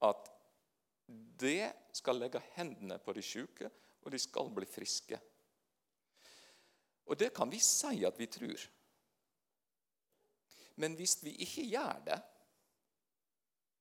at 0.05 0.31
det 1.41 1.71
skal 1.97 2.19
legge 2.21 2.43
hendene 2.57 2.99
på 3.01 3.15
de 3.17 3.23
syke, 3.25 3.71
og 4.03 4.13
de 4.13 4.19
skal 4.21 4.51
bli 4.55 4.67
friske. 4.69 5.21
Og 7.09 7.17
det 7.19 7.31
kan 7.35 7.49
vi 7.51 7.61
si 7.63 8.05
at 8.05 8.19
vi 8.19 8.27
tror. 8.27 8.67
Men 10.77 10.95
hvis 10.99 11.17
vi 11.25 11.33
ikke 11.47 11.65
gjør 11.71 12.03
det, 12.07 12.19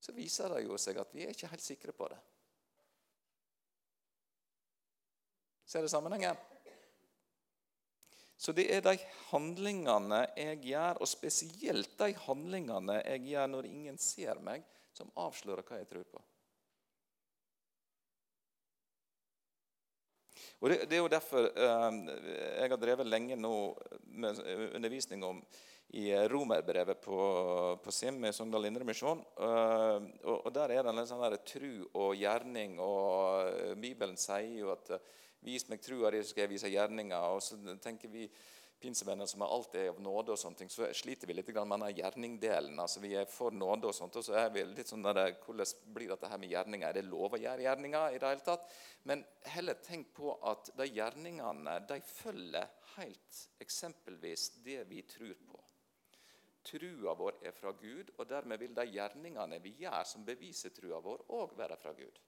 så 0.00 0.14
viser 0.16 0.54
det 0.54 0.64
jo 0.64 0.78
seg 0.80 0.98
at 1.02 1.12
vi 1.14 1.26
er 1.26 1.34
ikke 1.34 1.50
helt 1.50 1.62
sikre 1.64 1.92
på 1.92 2.08
det. 2.08 2.18
Ser 5.68 5.84
du 5.84 5.90
sammenhengen? 5.90 6.38
Så 8.38 8.54
det 8.54 8.68
er 8.70 8.82
de 8.86 8.94
handlingene 9.32 10.20
jeg 10.38 10.60
gjør, 10.70 11.00
og 11.02 11.10
spesielt 11.10 11.96
de 11.98 12.12
handlingene 12.22 13.00
jeg 13.02 13.24
gjør 13.32 13.48
når 13.50 13.66
ingen 13.66 13.98
ser 13.98 14.38
meg, 14.46 14.62
som 14.94 15.10
avslører 15.18 15.66
hva 15.66 15.80
jeg 15.80 15.88
tror 15.90 16.06
på. 16.06 16.22
Og 20.58 20.70
Det, 20.70 20.78
det 20.90 20.96
er 20.96 21.02
jo 21.02 21.10
derfor 21.10 21.50
eh, 21.50 21.98
jeg 22.62 22.70
har 22.70 22.80
drevet 22.82 23.10
lenge 23.10 23.36
nå 23.38 23.52
med 24.22 24.40
undervisning 24.74 25.22
om 25.26 25.42
i 25.88 26.12
romerbrevet 26.28 27.00
på, 27.00 27.18
på 27.84 27.92
SIM 27.92 28.20
i 28.24 28.32
Sogndal 28.32 28.68
Indremisjon. 28.68 29.22
Uh, 29.40 30.04
og, 30.24 30.34
og, 30.36 30.50
der 30.52 30.74
er 30.74 30.84
det 30.84 30.92
en 30.92 31.08
sånn 31.08 31.24
der 31.24 31.38
tru 31.48 31.70
og 31.96 32.12
gjerning, 32.18 32.76
og 32.82 33.48
uh, 33.48 33.72
Bibelen 33.80 34.20
sier 34.20 34.60
jo 34.60 34.74
at 34.74 34.92
uh, 34.98 35.16
Vis 35.46 35.68
meg 35.70 35.78
trua 35.78 36.10
di, 36.10 36.18
så 36.18 36.32
skal 36.32 36.44
jeg 36.44 36.50
vise 36.50 36.70
gjerninger. 36.72 37.26
Og 37.30 37.38
så 37.46 37.54
tenker 37.78 38.10
vi 38.10 38.24
pinsevenner 38.82 39.26
som 39.26 39.42
alt 39.46 39.74
er 39.78 39.92
av 39.92 40.00
nåde, 40.02 40.34
og 40.34 40.40
sånne 40.40 40.58
ting, 40.58 40.70
så 40.70 40.88
sliter 40.94 41.30
vi 41.30 41.36
litt 41.38 41.50
med 41.54 41.82
den 41.82 41.94
gjerningdelen. 41.98 42.78
altså 42.78 43.00
Vi 43.02 43.12
er 43.14 43.30
for 43.30 43.54
nåde, 43.54 43.86
og 43.86 43.94
sånt, 43.94 44.18
og 44.18 44.26
så 44.26 44.34
er 44.38 44.50
vi 44.54 44.64
litt 44.66 44.90
sånn 44.90 45.06
der, 45.06 45.36
hvordan 45.44 45.94
blir 45.94 46.10
dette 46.10 46.30
her 46.30 46.42
med 46.42 46.52
gjerninger? 46.52 46.88
Er 46.88 46.98
det 46.98 47.06
lov 47.06 47.34
å 47.34 47.42
gjøre 47.42 47.64
gjerninger 47.66 48.14
i 48.14 48.18
det 48.18 48.32
hele 48.32 48.46
tatt? 48.46 48.66
Men 49.06 49.24
heller 49.54 49.78
tenk 49.86 50.12
på 50.18 50.34
at 50.50 50.70
de 50.78 50.90
gjerningene 50.90 51.78
de 51.86 52.02
følger 52.10 52.68
helt 52.96 53.42
eksempelvis 53.62 54.50
det 54.66 54.82
vi 54.90 55.02
tror 55.06 55.34
på. 55.46 55.67
Trua 56.66 57.14
vår 57.14 57.38
er 57.46 57.54
fra 57.56 57.72
Gud, 57.72 58.10
og 58.18 58.26
dermed 58.28 58.58
vil 58.60 58.74
de 58.76 58.84
gjerningene 58.90 59.60
vi 59.62 59.76
gjør 59.84 60.02
som 60.06 60.24
beviser 60.26 60.74
trua 60.74 60.98
vår, 61.04 61.24
òg 61.36 61.54
være 61.58 61.78
fra 61.80 61.94
Gud. 61.96 62.18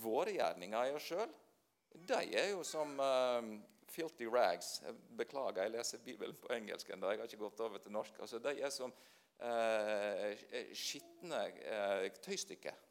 Våre 0.00 0.36
gjerninger 0.36 0.88
i 0.88 0.94
oss 0.96 1.08
sjøl, 1.10 1.30
de 2.08 2.20
er 2.36 2.50
jo 2.52 2.62
som 2.66 2.92
uh, 3.00 3.44
filthy 3.88 4.28
rags. 4.30 4.78
Beklager, 5.16 5.64
jeg 5.64 5.74
leser 5.74 6.02
Bibelen 6.04 6.36
på 6.36 6.52
engelsk 6.54 6.90
ennå. 6.92 7.10
Jeg 7.10 7.22
har 7.22 7.30
ikke 7.30 7.46
gått 7.46 7.62
over 7.64 7.82
til 7.82 7.94
norsk. 7.94 8.20
Altså, 8.20 8.40
de 8.44 8.52
er 8.60 8.72
som 8.72 8.92
uh, 8.92 10.26
skitne 10.76 11.40
uh, 11.64 12.04
tøystykker. 12.24 12.84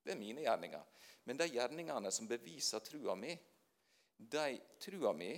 Det 0.00 0.14
er 0.14 0.20
mine 0.20 0.44
gjerninger. 0.46 0.86
Men 1.28 1.40
de 1.40 1.50
gjerningene 1.52 2.12
som 2.12 2.28
beviser 2.28 2.82
trua 2.84 3.14
mi, 3.18 3.34
de 4.16 4.46
trua 4.80 5.12
mi 5.16 5.34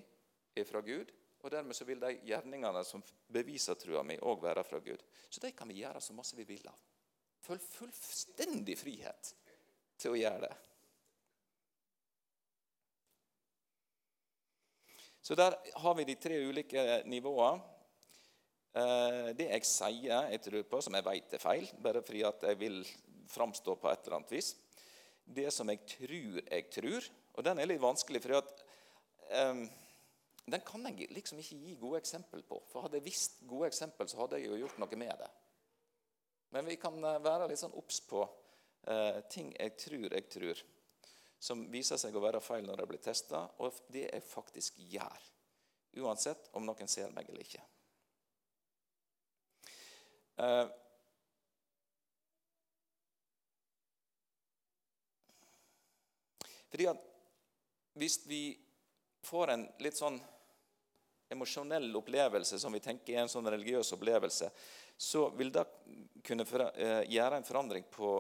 er 0.55 0.69
fra 0.69 0.81
Gud. 0.87 1.11
Og 1.43 1.51
dermed 1.51 1.75
så 1.75 1.87
vil 1.87 2.01
de 2.03 2.15
gjerningene 2.23 2.85
som 2.87 3.03
beviser 3.33 3.79
trua 3.79 4.05
mi, 4.07 4.19
òg 4.23 4.43
være 4.45 4.63
fra 4.67 4.79
Gud. 4.83 5.03
Så 5.29 5.43
de 5.43 5.51
kan 5.57 5.71
vi 5.71 5.81
gjøre 5.81 6.03
så 6.03 6.15
masse 6.15 6.39
vi 6.39 6.47
vil 6.47 6.69
av. 6.71 6.79
Følg 7.43 7.65
fullstendig 7.67 8.77
frihet 8.79 9.33
til 9.99 10.15
å 10.15 10.21
gjøre 10.21 10.47
det. 10.47 10.53
Så 15.23 15.35
der 15.39 15.55
har 15.79 15.95
vi 15.99 16.07
de 16.07 16.19
tre 16.19 16.39
ulike 16.47 17.03
nivåene. 17.11 17.63
Eh, 18.73 19.29
det 19.37 19.51
jeg 19.51 19.67
sier 19.69 20.31
jeg 20.33 20.41
tror 20.47 20.63
på, 20.71 20.81
som 20.83 20.95
jeg 20.97 21.05
vet 21.07 21.35
er 21.37 21.43
feil, 21.43 21.67
bare 21.83 22.01
fordi 22.03 22.23
at 22.25 22.47
jeg 22.49 22.59
vil 22.59 22.79
framstå 23.29 23.75
på 23.79 23.91
et 23.91 24.07
eller 24.07 24.19
annet 24.19 24.33
vis. 24.33 24.55
Det 25.23 25.51
som 25.55 25.69
jeg 25.71 25.83
tror 25.93 26.41
jeg 26.41 26.71
tror, 26.73 27.09
og 27.37 27.47
den 27.47 27.61
er 27.61 27.69
litt 27.69 27.83
vanskelig, 27.83 28.23
for 28.25 28.41
um, 29.53 29.63
den 30.45 30.61
kan 30.67 30.87
jeg 30.89 31.11
liksom 31.15 31.39
ikke 31.39 31.59
gi 31.63 31.75
gode 31.79 32.01
eksempel 32.03 32.43
på. 32.43 32.59
For 32.73 32.85
hadde 32.85 32.99
jeg 32.99 33.07
visst 33.07 33.43
gode 33.47 33.69
eksempel, 33.71 34.09
så 34.11 34.25
hadde 34.25 34.41
jeg 34.41 34.51
jo 34.51 34.61
gjort 34.65 34.81
noe 34.83 34.99
med 34.99 35.15
det. 35.23 35.31
Men 36.53 36.67
vi 36.69 36.77
kan 36.77 36.99
eh, 36.99 37.21
være 37.23 37.49
litt 37.49 37.63
sånn 37.63 37.77
obs 37.79 38.03
på 38.11 38.25
eh, 38.91 39.23
ting 39.33 39.53
jeg 39.55 39.77
tror 39.81 40.09
jeg 40.09 40.29
tror 40.35 40.65
som 41.43 41.65
viser 41.73 41.99
seg 41.99 42.15
å 42.15 42.23
være 42.23 42.43
feil 42.43 42.67
når 42.67 42.85
jeg 42.85 42.91
blir 42.93 43.01
testa, 43.03 43.39
og 43.59 43.79
det 43.91 44.05
jeg 44.07 44.23
faktisk 44.23 44.77
gjør. 44.93 45.25
Uansett 46.05 46.47
om 46.57 46.65
noen 46.65 46.89
ser 46.89 47.11
meg 47.15 47.27
eller 47.29 47.43
ikke. 47.43 47.65
Eh, 50.39 50.67
fordi 56.71 56.87
at 56.93 57.03
hvis 57.99 58.21
vi 58.31 58.45
får 59.23 59.55
en 59.55 59.67
litt 59.83 59.97
sånn 59.97 60.21
emosjonell 61.33 61.89
opplevelse 61.97 62.59
som 62.61 62.75
vi 62.75 62.81
tenker 62.85 63.15
er 63.15 63.25
en 63.25 63.33
sånn 63.33 63.49
religiøs 63.49 63.95
opplevelse, 63.97 64.51
så 64.97 65.29
vil 65.37 65.53
det 65.55 65.65
kunne 66.27 66.45
eh, 66.75 67.03
gjøre 67.09 67.39
en 67.39 67.47
forandring 67.47 67.87
på 67.91 68.17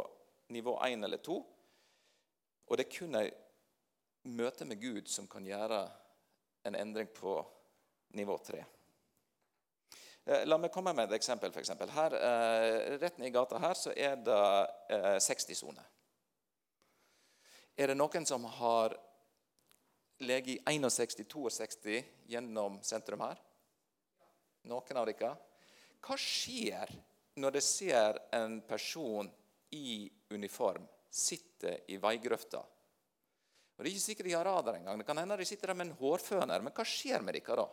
nivå 0.52 0.78
1 0.86 1.04
eller 1.04 1.20
2 1.22 1.42
og 2.72 2.78
det 2.78 2.86
er 2.86 2.94
kun 2.94 3.16
et 3.18 3.34
møte 4.32 4.64
med 4.64 4.80
Gud 4.80 5.08
som 5.10 5.26
kan 5.28 5.44
gjøre 5.44 5.82
en 6.64 6.78
endring 6.78 7.10
på 7.12 7.34
nivå 8.16 8.38
tre. 8.46 8.62
Eh, 10.24 10.46
la 10.46 10.56
meg 10.56 10.72
komme 10.72 10.94
med 10.94 11.10
et 11.10 11.18
eksempel. 11.18 11.52
For 11.52 11.60
eksempel. 11.60 11.90
her, 11.90 12.14
eh, 12.14 12.98
rett 12.98 13.18
ned 13.18 13.28
i 13.28 13.34
gata 13.34 13.58
her 13.58 13.74
så 13.74 13.92
er 13.92 14.16
det 14.16 15.20
60-sone. 15.20 15.84
Eh, 17.76 17.84
er 17.84 17.86
det 17.88 17.96
noen 17.96 18.26
som 18.26 18.44
har 18.44 18.96
lege 20.24 20.56
i 20.56 20.64
61-62 20.64 22.02
gjennom 22.30 22.78
sentrum 22.82 23.24
her? 23.24 23.40
Noen 24.70 25.00
av 25.00 25.08
dere? 25.10 25.34
Hva 26.02 26.18
skjer 26.18 26.90
når 27.40 27.56
de 27.56 27.62
ser 27.64 28.18
en 28.36 28.60
person 28.68 29.30
i 29.72 30.04
uniform 30.30 30.84
sitte 31.12 31.74
i 31.92 31.98
veigrøfta. 32.00 32.58
Og 32.58 33.84
Det 33.84 33.88
er 33.88 33.92
ikke 33.92 34.04
sikkert 34.04 34.26
de 34.28 34.36
har 34.36 34.44
radar 34.44 34.74
engang. 34.78 34.98
Det 34.98 35.06
kan 35.06 35.18
hende 35.18 35.36
de 35.36 35.44
sitter 35.48 35.72
der 35.72 35.74
med 35.74 35.86
en 35.88 35.96
hårføner. 35.98 36.62
Men 36.62 36.72
hva 36.76 36.84
skjer 36.86 37.20
med 37.24 37.34
dere 37.36 37.56
da? 37.62 37.68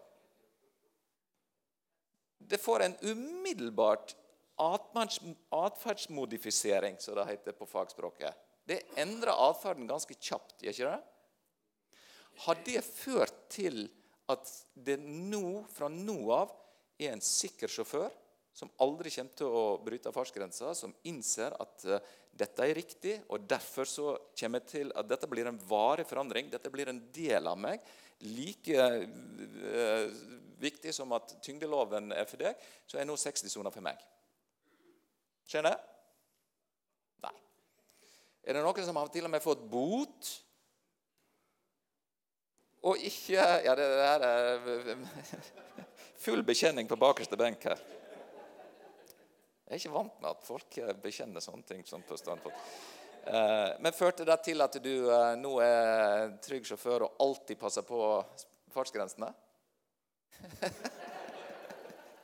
Det 2.40 2.60
får 2.60 2.84
en 2.84 2.96
umiddelbart 3.02 4.16
atferdsmodifisering, 4.60 7.00
som 7.00 7.16
det 7.16 7.28
heter 7.30 7.52
på 7.56 7.66
fagspråket. 7.70 8.34
Det 8.68 8.82
endrer 9.00 9.32
atferden 9.32 9.88
ganske 9.88 10.14
kjapt. 10.16 10.64
gjør 10.64 10.74
ikke 10.74 10.92
det? 10.92 11.04
Har 12.46 12.60
det 12.66 12.82
ført 12.86 13.46
til 13.52 13.84
at 14.30 14.50
det 14.74 15.00
nå, 15.02 15.64
fra 15.74 15.90
nå 15.92 16.18
av 16.32 16.54
er 17.00 17.14
en 17.16 17.24
sikker 17.24 17.72
sjåfør 17.72 18.12
som 18.56 18.72
aldri 18.84 19.12
kommer 19.14 19.36
til 19.40 19.56
å 19.56 19.64
bryte 19.84 20.12
fartsgrensa, 20.14 20.74
som 20.76 20.94
innser 21.08 21.54
at 21.62 21.86
uh, 21.88 22.00
dette 22.40 22.66
er 22.66 22.76
riktig, 22.76 23.16
og 23.32 23.46
derfor 23.48 23.88
så 23.88 24.14
kommer 24.38 24.62
jeg 24.62 24.72
til 24.74 24.92
at 25.00 25.08
dette 25.08 25.30
blir 25.32 25.48
en 25.50 25.60
varig 25.70 26.06
forandring. 26.08 26.50
Dette 26.52 26.72
blir 26.72 26.92
en 26.92 27.00
del 27.16 27.48
av 27.50 27.60
meg. 27.60 27.84
Like 28.26 28.76
uh, 28.76 30.04
viktig 30.60 30.94
som 30.96 31.16
at 31.16 31.38
tyngdeloven 31.46 32.12
er 32.16 32.28
for 32.28 32.42
deg, 32.42 32.60
så 32.88 33.00
er 33.00 33.08
nå 33.08 33.16
60-sona 33.20 33.72
for 33.72 33.86
meg. 33.86 34.02
Skjønner? 35.50 35.80
Nei. 37.26 37.36
Er 38.44 38.60
det 38.60 38.66
noen 38.66 38.86
som 38.86 39.00
har 39.00 39.12
til 39.14 39.28
og 39.30 39.34
med 39.34 39.44
fått 39.44 39.64
bot? 39.72 40.34
Og 42.88 42.98
ikke 42.98 43.48
Ja, 43.66 43.76
det 43.76 43.88
der 44.00 44.26
er 44.28 44.60
full 46.26 46.44
bekjenning 46.44 46.88
på 46.88 47.00
bakerste 47.00 47.38
benk 47.40 47.64
her. 47.64 47.80
Jeg 49.70 49.76
er 49.76 49.82
ikke 49.84 49.94
vant 49.94 50.22
med 50.22 50.32
at 50.32 50.46
folk 50.48 50.78
eh, 50.82 50.96
bekjenner 50.98 51.44
sånne 51.44 51.68
ting 51.68 51.84
som 51.86 52.02
på 52.02 52.18
standpunkt. 52.18 52.58
Eh, 53.30 53.76
men 53.84 53.94
førte 53.94 54.26
det 54.26 54.40
til 54.48 54.64
at 54.66 54.80
du 54.82 54.94
eh, 55.12 55.36
nå 55.38 55.52
er 55.62 56.32
trygg 56.42 56.66
sjåfør 56.66 57.06
og 57.06 57.22
alltid 57.22 57.60
passer 57.62 57.86
på 57.86 58.00
fartsgrensene? 58.74 59.30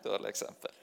Dårlig 0.08 0.32
eksempel. 0.32 0.74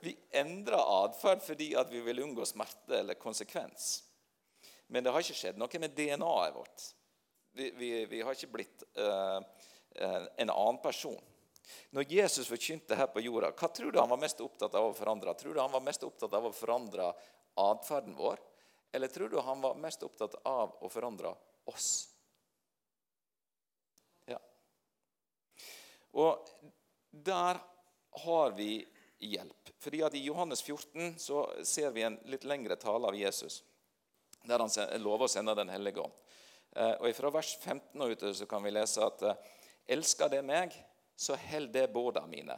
Vi 0.00 0.16
endrer 0.38 0.82
atferd 1.04 1.42
fordi 1.42 1.70
vi 1.90 2.02
vil 2.08 2.24
unngå 2.26 2.44
smerte 2.46 2.98
eller 2.98 3.14
konsekvens. 3.14 4.05
Men 4.86 5.04
det 5.04 5.12
har 5.14 5.24
ikke 5.24 5.36
skjedd 5.36 5.58
noe 5.58 5.80
med 5.82 5.94
DNA-et 5.96 6.54
vårt. 6.54 6.84
Vi, 7.56 7.70
vi, 7.78 7.90
vi, 8.10 8.20
har 8.20 8.36
ikke 8.36 8.52
blitt 8.52 8.84
uh, 9.00 9.40
en 10.36 10.52
annen 10.52 10.78
person. 10.82 11.18
Når 11.90 12.12
Jesus 12.12 12.48
forkynte 12.48 12.98
her 12.98 13.08
på 13.10 13.22
jorda, 13.24 13.50
hva 13.56 13.70
tror 13.72 13.92
du 13.92 13.98
han 13.98 14.12
var 14.12 14.20
mest 14.22 14.42
opptatt 14.44 14.76
av 14.78 14.90
å 14.90 14.94
forandre? 14.94 15.34
Tror 15.34 15.54
du 15.56 15.60
han 15.62 15.72
var 15.72 15.82
mest 15.82 16.04
opptatt 16.06 16.34
av 16.36 16.46
å 16.46 16.54
forandre 16.54 17.08
atferden 17.56 18.14
vår, 18.18 18.42
eller 18.94 19.10
tror 19.10 19.32
du 19.32 19.38
han 19.40 19.64
var 19.64 19.78
mest 19.80 20.04
opptatt 20.06 20.36
av 20.46 20.76
å 20.84 20.90
forandre 20.92 21.32
oss? 21.72 21.88
Ja. 24.30 24.38
Og 26.14 26.46
der 27.10 27.58
har 28.26 28.54
vi 28.56 28.84
hjelp. 29.18 29.72
Fordi 29.82 30.02
at 30.04 30.14
I 30.14 30.24
Johannes 30.26 30.62
14 30.62 31.16
så 31.18 31.46
ser 31.64 31.90
vi 31.96 32.04
en 32.06 32.18
litt 32.30 32.44
lengre 32.44 32.76
tale 32.80 33.08
av 33.08 33.16
Jesus, 33.16 33.62
der 34.46 34.62
han 34.62 35.02
lover 35.02 35.26
å 35.26 35.30
sende 35.30 35.54
Den 35.58 35.72
hellige 35.74 36.02
ånd. 36.04 36.24
Eh, 36.76 36.94
og 37.00 37.14
Fra 37.16 37.32
vers 37.34 37.54
15 37.56 38.02
og 38.02 38.12
utover 38.12 38.36
så 38.36 38.48
kan 38.50 38.64
vi 38.64 38.74
lese 38.74 39.04
at 39.04 39.24
eh, 39.26 39.52
Elsker 39.96 40.30
det 40.32 40.42
meg, 40.42 40.72
så 41.16 41.36
held 41.38 41.70
det 41.72 41.86
båda 41.94 42.24
mine. 42.26 42.56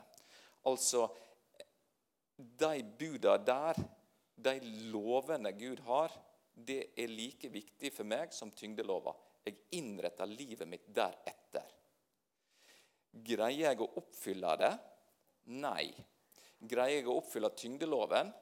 Altså, 0.66 1.04
de 2.38 2.82
buda 2.98 3.36
der, 3.36 3.76
de 4.34 4.54
lovene 4.94 5.52
Gud 5.52 5.82
har, 5.84 6.14
det 6.54 6.94
er 6.96 7.12
like 7.12 7.50
viktig 7.52 7.92
for 7.94 8.08
meg 8.08 8.32
som 8.34 8.50
tyngdelova. 8.56 9.12
Jeg 9.44 9.58
innretter 9.76 10.30
livet 10.30 10.68
mitt 10.70 10.88
deretter. 10.88 11.68
Greier 13.12 13.68
jeg 13.70 13.82
å 13.84 13.90
oppfylle 14.00 14.56
det? 14.60 14.72
Nei. 15.60 15.90
Greier 16.58 17.00
jeg 17.00 17.08
å 17.08 17.18
oppfylle 17.20 17.52
tyngdeloven? 17.56 18.32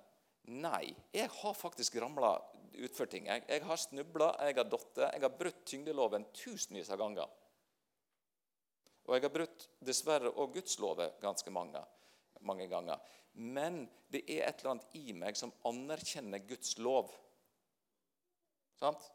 Nei. 0.63 0.95
Jeg 1.15 1.31
har 1.41 1.59
faktisk 1.59 1.99
ramla 2.03 2.37
utfor 2.85 3.09
ting. 3.11 3.27
Jeg, 3.31 3.45
jeg 3.49 3.65
har 3.65 3.81
snubla, 3.81 4.31
jeg 4.47 4.57
har 4.59 4.69
datt, 4.71 5.03
jeg 5.03 5.23
har 5.23 5.35
brutt 5.41 5.65
tyngdeloven 5.69 6.27
tusenvis 6.37 6.91
av 6.93 7.01
ganger. 7.01 7.31
Og 9.07 9.15
jeg 9.15 9.27
har 9.27 9.35
brutt 9.35 9.69
dessverre 9.87 10.33
òg 10.35 10.57
Guds 10.59 10.79
lover 10.83 11.13
ganske 11.23 11.53
mange, 11.55 11.83
mange, 12.41 12.67
ganger. 12.71 13.03
Men 13.35 13.85
det 14.11 14.25
er 14.27 14.49
et 14.49 14.63
eller 14.63 14.77
annet 14.77 14.97
i 14.99 15.15
meg 15.15 15.39
som 15.39 15.55
anerkjenner 15.69 16.43
Guds 16.49 16.75
lov. 16.83 17.13
Sant? 18.81 19.07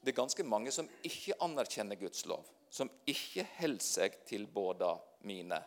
Det 0.00 0.12
er 0.12 0.20
ganske 0.22 0.44
mange 0.46 0.72
som 0.72 0.88
ikke 1.06 1.36
anerkjenner 1.44 2.00
Guds 2.00 2.24
lov. 2.30 2.48
Som 2.70 2.90
ikke 3.10 3.44
holder 3.58 3.84
seg 3.84 4.20
til 4.28 4.46
båda 4.48 4.94
mine, 5.26 5.58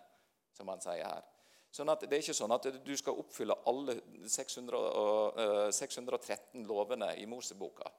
som 0.56 0.70
han 0.72 0.82
sier 0.82 1.04
her. 1.06 1.33
Sånn 1.74 1.90
at 1.90 2.04
Det 2.06 2.14
er 2.14 2.22
ikke 2.22 2.38
sånn 2.38 2.54
at 2.54 2.68
du 2.86 2.94
skal 2.98 3.18
oppfylle 3.18 3.56
alle 3.70 3.96
600, 4.30 5.72
613 5.74 6.62
eh, 6.62 6.68
lovene 6.70 7.16
i 7.18 7.26
Moseboka. 7.26 7.90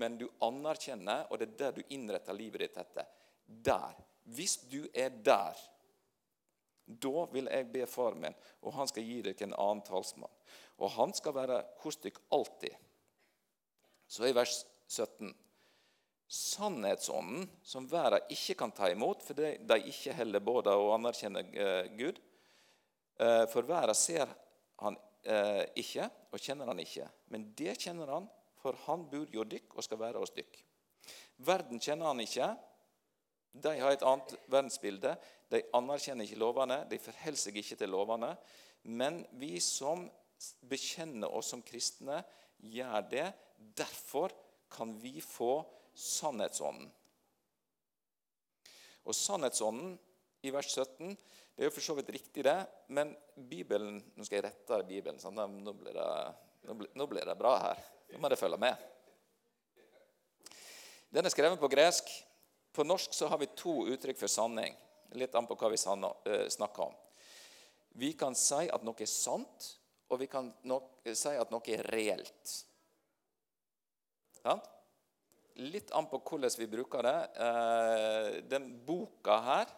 Men 0.00 0.16
du 0.18 0.26
anerkjenner, 0.42 1.28
og 1.30 1.38
det 1.38 1.52
er 1.52 1.60
der 1.60 1.76
du 1.76 1.94
innretter 1.94 2.34
livet 2.34 2.64
ditt 2.64 2.80
etter. 2.82 3.06
Der. 3.46 3.94
Hvis 4.34 4.56
du 4.66 4.88
er 4.90 5.14
der, 5.14 5.60
da 6.84 7.24
vil 7.30 7.46
jeg 7.52 7.70
be 7.70 7.86
far 7.86 8.18
min, 8.18 8.34
og 8.64 8.74
han 8.74 8.90
skal 8.90 9.06
gi 9.06 9.20
dere 9.22 9.46
en 9.46 9.54
annen 9.54 9.84
talsmann. 9.86 10.34
Og 10.82 10.90
han 10.96 11.14
skal 11.14 11.36
være 11.38 11.62
hos 11.84 12.00
dere 12.02 12.24
alltid. 12.34 12.74
Så 14.10 14.26
i 14.26 14.34
vers 14.36 14.64
17 14.88 15.30
Sannhetsånden, 16.34 17.46
som 17.62 17.86
verden 17.86 18.32
ikke 18.32 18.56
kan 18.58 18.72
ta 18.74 18.88
imot 18.90 19.22
fordi 19.22 19.58
de 19.60 19.76
ikke 19.92 20.14
heller 20.16 20.42
både 20.42 20.72
og 20.74 20.94
anerkjenner 20.96 21.50
eh, 21.52 21.90
Gud. 21.94 22.18
Eh, 23.18 23.44
for 23.50 23.66
verden 23.68 23.94
ser 23.94 24.30
han 24.82 24.96
eh, 25.22 25.64
ikke 25.80 26.08
og 26.34 26.42
kjenner 26.42 26.70
han 26.70 26.82
ikke. 26.82 27.06
Men 27.32 27.48
det 27.56 27.76
kjenner 27.84 28.10
han, 28.16 28.28
for 28.60 28.78
han 28.86 29.06
bor 29.10 29.30
jo 29.32 29.46
dykk 29.46 29.76
og 29.76 29.86
skal 29.86 30.00
være 30.00 30.22
hos 30.22 30.34
dykk. 30.34 30.60
Verden 31.44 31.82
kjenner 31.82 32.10
han 32.10 32.22
ikke. 32.24 32.48
De 33.54 33.74
har 33.78 33.94
et 33.94 34.06
annet 34.06 34.34
verdensbilde. 34.50 35.14
De 35.52 35.62
anerkjenner 35.76 36.26
ikke 36.26 36.40
lovene, 36.42 36.80
de 36.90 36.98
forholder 36.98 37.40
seg 37.40 37.58
ikke 37.60 37.78
til 37.78 37.92
lovene. 37.94 38.32
Men 38.90 39.22
vi 39.38 39.58
som 39.62 40.08
bekjenner 40.68 41.30
oss 41.30 41.52
som 41.54 41.62
kristne, 41.64 42.22
gjør 42.58 43.06
det. 43.10 43.28
Derfor 43.78 44.34
kan 44.72 44.96
vi 45.00 45.20
få 45.22 45.62
sannhetsånden. 45.94 46.90
Og 49.04 49.14
sannhetsånden 49.14 49.94
i 50.44 50.52
vers 50.54 50.68
17 50.70 51.16
det 51.54 51.62
er 51.62 51.68
jo 51.68 51.74
for 51.76 51.86
så 51.86 51.94
vidt 51.94 52.10
riktig, 52.10 52.42
det, 52.42 52.56
men 52.90 53.12
Bibelen 53.36 54.00
Nå 54.16 54.24
skal 54.26 54.40
jeg 54.40 54.46
rette 54.48 54.80
Bibelen. 54.88 55.20
sånn, 55.22 55.38
nå, 55.38 55.74
blir 55.78 55.94
det, 55.94 56.06
nå, 56.66 56.74
blir, 56.80 56.90
nå 56.98 57.06
blir 57.06 57.28
det 57.28 57.36
bra 57.38 57.52
her. 57.62 57.82
Nå 58.10 58.18
må 58.18 58.30
dere 58.30 58.40
følge 58.40 58.58
med. 58.58 58.80
Den 61.14 61.22
er 61.22 61.30
skrevet 61.30 61.62
på 61.62 61.70
gresk. 61.70 62.10
På 62.74 62.82
norsk 62.82 63.14
så 63.14 63.28
har 63.30 63.38
vi 63.38 63.52
to 63.54 63.84
uttrykk 63.86 64.18
for 64.18 64.32
sanning. 64.32 64.74
Litt 65.14 65.36
an 65.38 65.46
på 65.46 65.54
hva 65.60 65.70
vi 65.70 65.78
eh, 65.78 66.48
snakker 66.50 66.88
om. 66.88 66.98
Vi 68.02 68.10
kan 68.18 68.34
si 68.34 68.66
at 68.66 68.82
noe 68.82 68.98
er 68.98 69.10
sant, 69.10 69.68
og 70.10 70.18
vi 70.18 70.26
kan 70.26 70.50
si 71.06 71.36
at 71.38 71.54
noe 71.54 71.70
er 71.70 71.86
reelt. 71.94 72.56
Ja? 74.42 74.58
Litt 75.62 75.94
an 75.94 76.10
på 76.10 76.18
hvordan 76.18 76.58
vi 76.58 76.66
bruker 76.66 77.06
det. 77.06 77.18
Eh, 77.46 78.42
den 78.50 78.72
boka 78.82 79.38
her, 79.46 79.70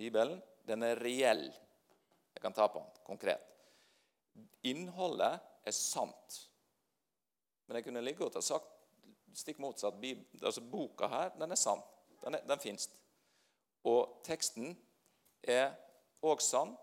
Bibelen, 0.00 0.40
den 0.64 0.84
er 0.86 1.00
reell. 1.00 1.46
Jeg 2.34 2.42
kan 2.42 2.56
ta 2.56 2.68
på 2.68 2.80
den 2.80 3.04
konkret. 3.04 3.44
Innholdet 4.64 5.40
er 5.66 5.76
sant. 5.76 6.38
Men 7.66 7.78
jeg 7.78 7.88
kunne 7.88 8.02
like 8.04 8.18
godt 8.18 8.38
ha 8.38 8.44
sagt 8.44 8.70
stikk 9.36 9.60
motsatt. 9.62 10.00
Altså, 10.42 10.60
boka 10.60 11.08
her, 11.10 11.34
den 11.38 11.52
er 11.52 11.60
sann. 11.60 11.82
Den, 12.22 12.38
er, 12.38 12.46
den 12.48 12.62
fins. 12.62 12.88
Og 13.86 14.20
teksten 14.26 14.72
er 15.42 15.74
òg 16.26 16.42
sann. 16.44 16.74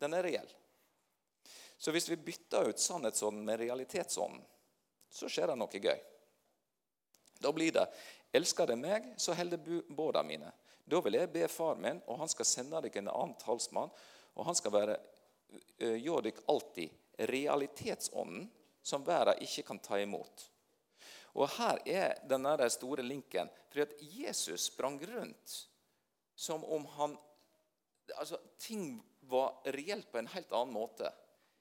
Den 0.00 0.16
er 0.16 0.24
reell. 0.24 0.54
Så 1.80 1.92
hvis 1.94 2.08
vi 2.10 2.20
bytter 2.20 2.70
ut 2.70 2.80
sannhetsånden 2.80 3.44
med 3.44 3.60
realitetsånden, 3.60 4.42
så 5.10 5.28
skjer 5.32 5.50
det 5.50 5.58
noe 5.58 5.82
gøy. 5.82 6.00
Da 7.40 7.52
blir 7.56 7.72
det 7.72 7.86
'Elsker 8.30 8.66
det 8.66 8.76
meg, 8.78 9.14
så 9.16 9.34
holder 9.34 9.82
båda 9.88 10.22
mine'. 10.22 10.52
Da 10.90 11.00
vil 11.04 11.18
jeg 11.18 11.30
be 11.32 11.46
far 11.48 11.78
min, 11.78 12.00
og 12.10 12.18
han 12.22 12.30
skal 12.30 12.48
sende 12.48 12.80
dere 12.82 13.02
en 13.02 13.12
annen 13.12 13.36
talsmann, 13.40 13.92
og 14.34 14.46
han 14.46 14.58
skal 14.58 14.74
være 14.74 14.98
gjør 15.78 16.24
dere 16.24 16.46
alltid 16.48 17.26
realitetsånden 17.30 18.48
som 18.82 19.04
verden 19.06 19.42
ikke 19.44 19.64
kan 19.66 19.80
ta 19.82 19.98
imot. 20.00 20.46
Og 21.38 21.48
Her 21.56 21.78
er 21.86 22.20
denne 22.26 22.70
store 22.72 23.04
linken. 23.06 23.50
For 23.70 23.84
at 23.84 23.94
Jesus 24.00 24.70
sprang 24.70 24.98
rundt 25.06 25.56
som 26.34 26.64
om 26.64 26.86
han 26.96 27.16
altså, 28.16 28.38
Ting 28.58 28.98
var 29.20 29.60
reelt 29.76 30.10
på 30.10 30.18
en 30.18 30.30
helt 30.32 30.52
annen 30.52 30.74
måte. 30.74 31.10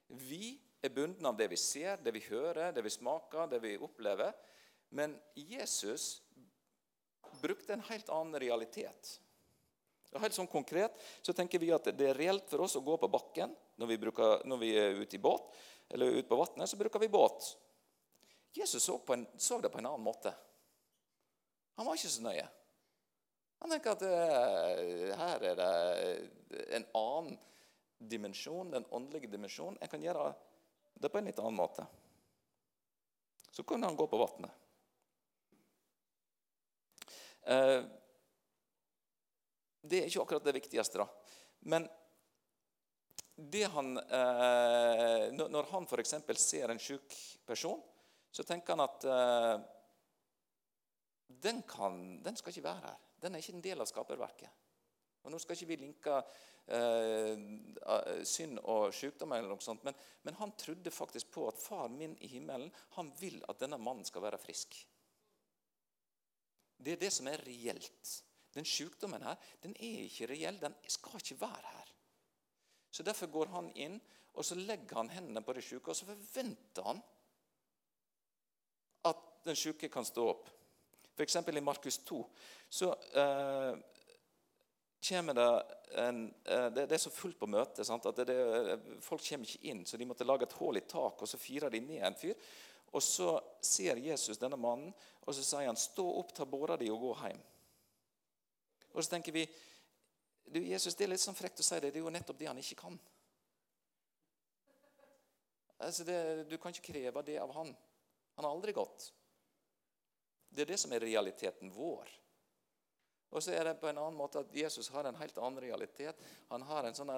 Vi 0.07 0.57
er 0.81 0.93
bundet 0.95 1.25
av 1.27 1.37
det 1.37 1.49
vi 1.51 1.59
ser, 1.59 1.99
det 2.01 2.15
vi 2.15 2.23
hører, 2.29 2.71
det 2.73 2.81
vi 2.85 2.93
smaker, 2.93 3.49
det 3.51 3.59
vi 3.61 3.75
opplever. 3.77 4.33
Men 4.95 5.13
Jesus 5.35 6.23
brukte 7.41 7.73
en 7.73 7.85
helt 7.89 8.09
annen 8.09 8.39
realitet. 8.41 9.15
Helt 10.17 10.33
sånn 10.33 10.49
konkret 10.49 10.95
så 11.21 11.35
tenker 11.37 11.61
vi 11.61 11.69
at 11.73 11.91
det 11.93 12.11
er 12.11 12.17
reelt 12.17 12.47
for 12.49 12.65
oss 12.65 12.77
å 12.79 12.83
gå 12.85 12.95
på 12.97 13.09
bakken 13.11 13.51
når 13.77 13.91
vi, 13.91 13.97
bruker, 14.01 14.45
når 14.49 14.61
vi 14.61 14.69
er 14.73 14.97
ute 14.97 15.19
i 15.19 15.21
båt 15.21 15.51
eller 15.93 16.17
ute 16.17 16.27
på 16.29 16.39
vannet. 16.39 16.69
Så 16.69 16.79
bruker 16.79 17.01
vi 17.01 17.11
båt. 17.13 17.51
Jesus 18.57 18.83
så, 18.83 18.97
en, 19.13 19.27
så, 19.37 19.59
det 19.61 19.69
på 19.69 19.77
en 19.77 19.85
annen 19.91 20.05
måte. 20.05 20.33
Han 21.77 21.85
var 21.85 21.99
ikke 21.99 22.09
så 22.09 22.25
nøye. 22.25 22.47
Han 23.59 23.73
tenker 23.73 23.93
at 23.93 24.03
uh, 24.07 25.13
her 25.19 25.45
er 25.51 25.59
det 25.59 25.71
en 26.79 26.85
annen 26.97 27.37
dimensjon, 27.99 28.71
den 28.71 28.87
åndelige 28.95 29.29
dimensjonen. 29.29 29.77
Jeg 29.83 29.91
kan 29.91 30.03
gjøre 30.03 30.31
det 30.99 31.11
på 31.11 31.19
en 31.19 31.29
litt 31.29 31.41
annen 31.43 31.59
måte. 31.59 31.85
Så 33.51 33.65
kunne 33.67 33.85
han 33.85 33.99
gå 33.99 34.07
på 34.07 34.19
vannet. 34.19 34.68
Uh, 37.47 37.85
det 39.89 40.01
er 40.01 40.09
ikke 40.09 40.25
akkurat 40.25 40.49
det 40.49 40.57
viktigste, 40.59 41.03
da. 41.03 41.07
Men 41.71 41.87
det 43.39 43.63
han, 43.71 43.93
uh, 43.95 45.29
når 45.39 45.71
han 45.71 45.87
f.eks. 45.87 46.17
ser 46.41 46.73
en 46.73 46.81
syk 46.83 47.15
person 47.47 47.79
så 48.31 48.43
tenker 48.43 48.75
han 48.75 48.83
at 48.85 49.05
uh, 49.09 49.61
den, 51.27 51.61
kan, 51.61 52.23
den, 52.23 52.35
skal 52.37 52.53
ikke 52.53 52.67
være 52.67 52.85
her. 52.85 52.97
Den 53.21 53.35
er 53.35 53.43
ikke 53.43 53.55
en 53.57 53.65
del 53.65 53.81
av 53.81 53.89
skaperverket. 53.89 54.65
Og 55.23 55.33
Nå 55.33 55.39
skal 55.41 55.57
ikke 55.57 55.67
vi 55.67 55.77
linke 55.81 56.13
eh, 56.71 57.41
synd 58.23 58.61
og 58.61 58.93
sykdom, 58.95 59.33
eller 59.35 59.51
noe 59.51 59.63
sånt, 59.63 59.83
men, 59.83 59.97
men, 60.23 60.37
han 60.39 60.53
trodde 60.57 60.93
faktisk 60.95 61.27
på 61.35 61.43
at 61.49 61.59
far 61.59 61.89
min 61.91 62.15
i 62.23 62.29
himmelen 62.31 62.71
han 62.95 63.11
vil 63.19 63.41
at 63.51 63.59
denne 63.59 63.81
mannen 63.83 64.07
skal 64.07 64.23
være 64.23 64.39
frisk. 64.39 64.77
Det 66.79 66.95
er 66.95 67.01
det 67.01 67.11
som 67.13 67.27
er 67.27 67.41
reelt. 67.45 68.13
Den 68.55 68.65
sykdommen 68.65 69.23
her, 69.23 69.35
den 69.63 69.75
er 69.77 70.05
ikke 70.07 70.29
reell. 70.31 70.57
Den 70.61 70.75
skal 70.87 71.19
ikke 71.21 71.41
være 71.41 71.73
her. 71.73 71.91
Så 72.91 73.03
Derfor 73.03 73.29
går 73.29 73.51
han 73.53 73.69
inn 73.75 73.99
og 74.39 74.45
så 74.45 74.55
legger 74.55 75.01
han 75.01 75.09
hendene 75.11 75.41
på 75.43 75.53
de 75.53 75.61
syke, 75.63 75.91
og 75.91 75.97
så 75.97 76.07
forventer 76.07 76.85
han 76.85 77.01
at 79.09 79.23
den 79.45 79.57
syke 79.57 79.89
kan 79.91 80.05
stå 80.07 80.27
opp. 80.31 80.49
F.eks. 81.17 81.35
i 81.35 81.63
Markus 81.63 81.97
2 82.07 82.19
så 82.69 82.93
eh, 83.19 83.73
kommer 85.09 85.35
det 85.35 85.47
en, 85.99 86.21
eh, 86.45 86.67
det, 86.71 86.85
det, 86.85 86.95
er 86.95 87.03
så 87.03 87.11
fullt 87.11 87.39
på 87.39 87.49
møtet 87.51 87.89
at 87.91 88.07
det, 88.15 88.27
det, 88.29 88.79
folk 89.03 89.23
kommer 89.25 89.49
ikke 89.49 89.73
inn, 89.73 89.83
så 89.85 89.99
de 89.99 90.07
måtte 90.07 90.27
lage 90.27 90.47
et 90.47 90.55
hull 90.61 90.79
i 90.79 90.85
taket, 90.87 91.25
og 91.25 91.31
så 91.33 91.41
firer 91.41 91.73
de 91.73 91.83
ned 91.83 92.05
en 92.07 92.19
fyr. 92.19 92.39
Og 92.91 93.03
så 93.03 93.35
ser 93.61 94.01
Jesus 94.01 94.39
denne 94.41 94.57
mannen, 94.57 94.93
og 95.21 95.35
så 95.35 95.43
sier 95.43 95.67
han, 95.67 95.77
'Stå 95.77 96.05
opp, 96.19 96.33
ta 96.33 96.45
båra 96.45 96.77
di 96.77 96.89
og 96.89 96.99
gå 96.99 97.15
hjem'. 97.15 97.41
Og 98.93 99.03
så 99.03 99.09
tenker 99.09 99.31
vi 99.31 99.45
du, 100.49 100.59
Jesus, 100.65 100.95
Det 100.95 101.03
er 101.03 101.11
litt 101.13 101.21
sånn 101.21 101.37
frekt 101.37 101.59
å 101.59 101.63
si 101.63 101.79
det. 101.79 101.91
Det 101.91 101.99
er 101.99 102.05
jo 102.05 102.09
nettopp 102.09 102.39
det 102.39 102.47
han 102.47 102.57
ikke 102.57 102.75
kan. 102.75 102.99
Altså 105.77 106.03
det, 106.03 106.49
du 106.49 106.57
kan 106.57 106.73
ikke 106.73 106.91
kreve 106.91 107.21
det 107.23 107.37
av 107.39 107.53
han. 107.53 107.69
Han 108.35 108.45
har 108.45 108.51
aldri 108.51 108.73
gått. 108.73 109.11
Det 110.49 110.61
er 110.61 110.71
det 110.73 110.79
som 110.81 110.91
er 110.91 111.05
realiteten 111.05 111.69
vår. 111.71 112.09
Og 113.29 113.43
så 113.43 113.53
er 113.53 113.67
det 113.67 113.77
på 113.81 113.89
en 113.89 113.99
annen 114.01 114.17
måte 114.17 114.41
at 114.41 114.53
Jesus 114.55 114.89
har 114.93 115.05
en 115.05 115.17
helt 115.19 115.37
annen 115.37 115.61
realitet. 115.61 116.17
Han 116.49 116.65
har 116.65 116.87
en 116.87 116.97
sånn 116.97 117.11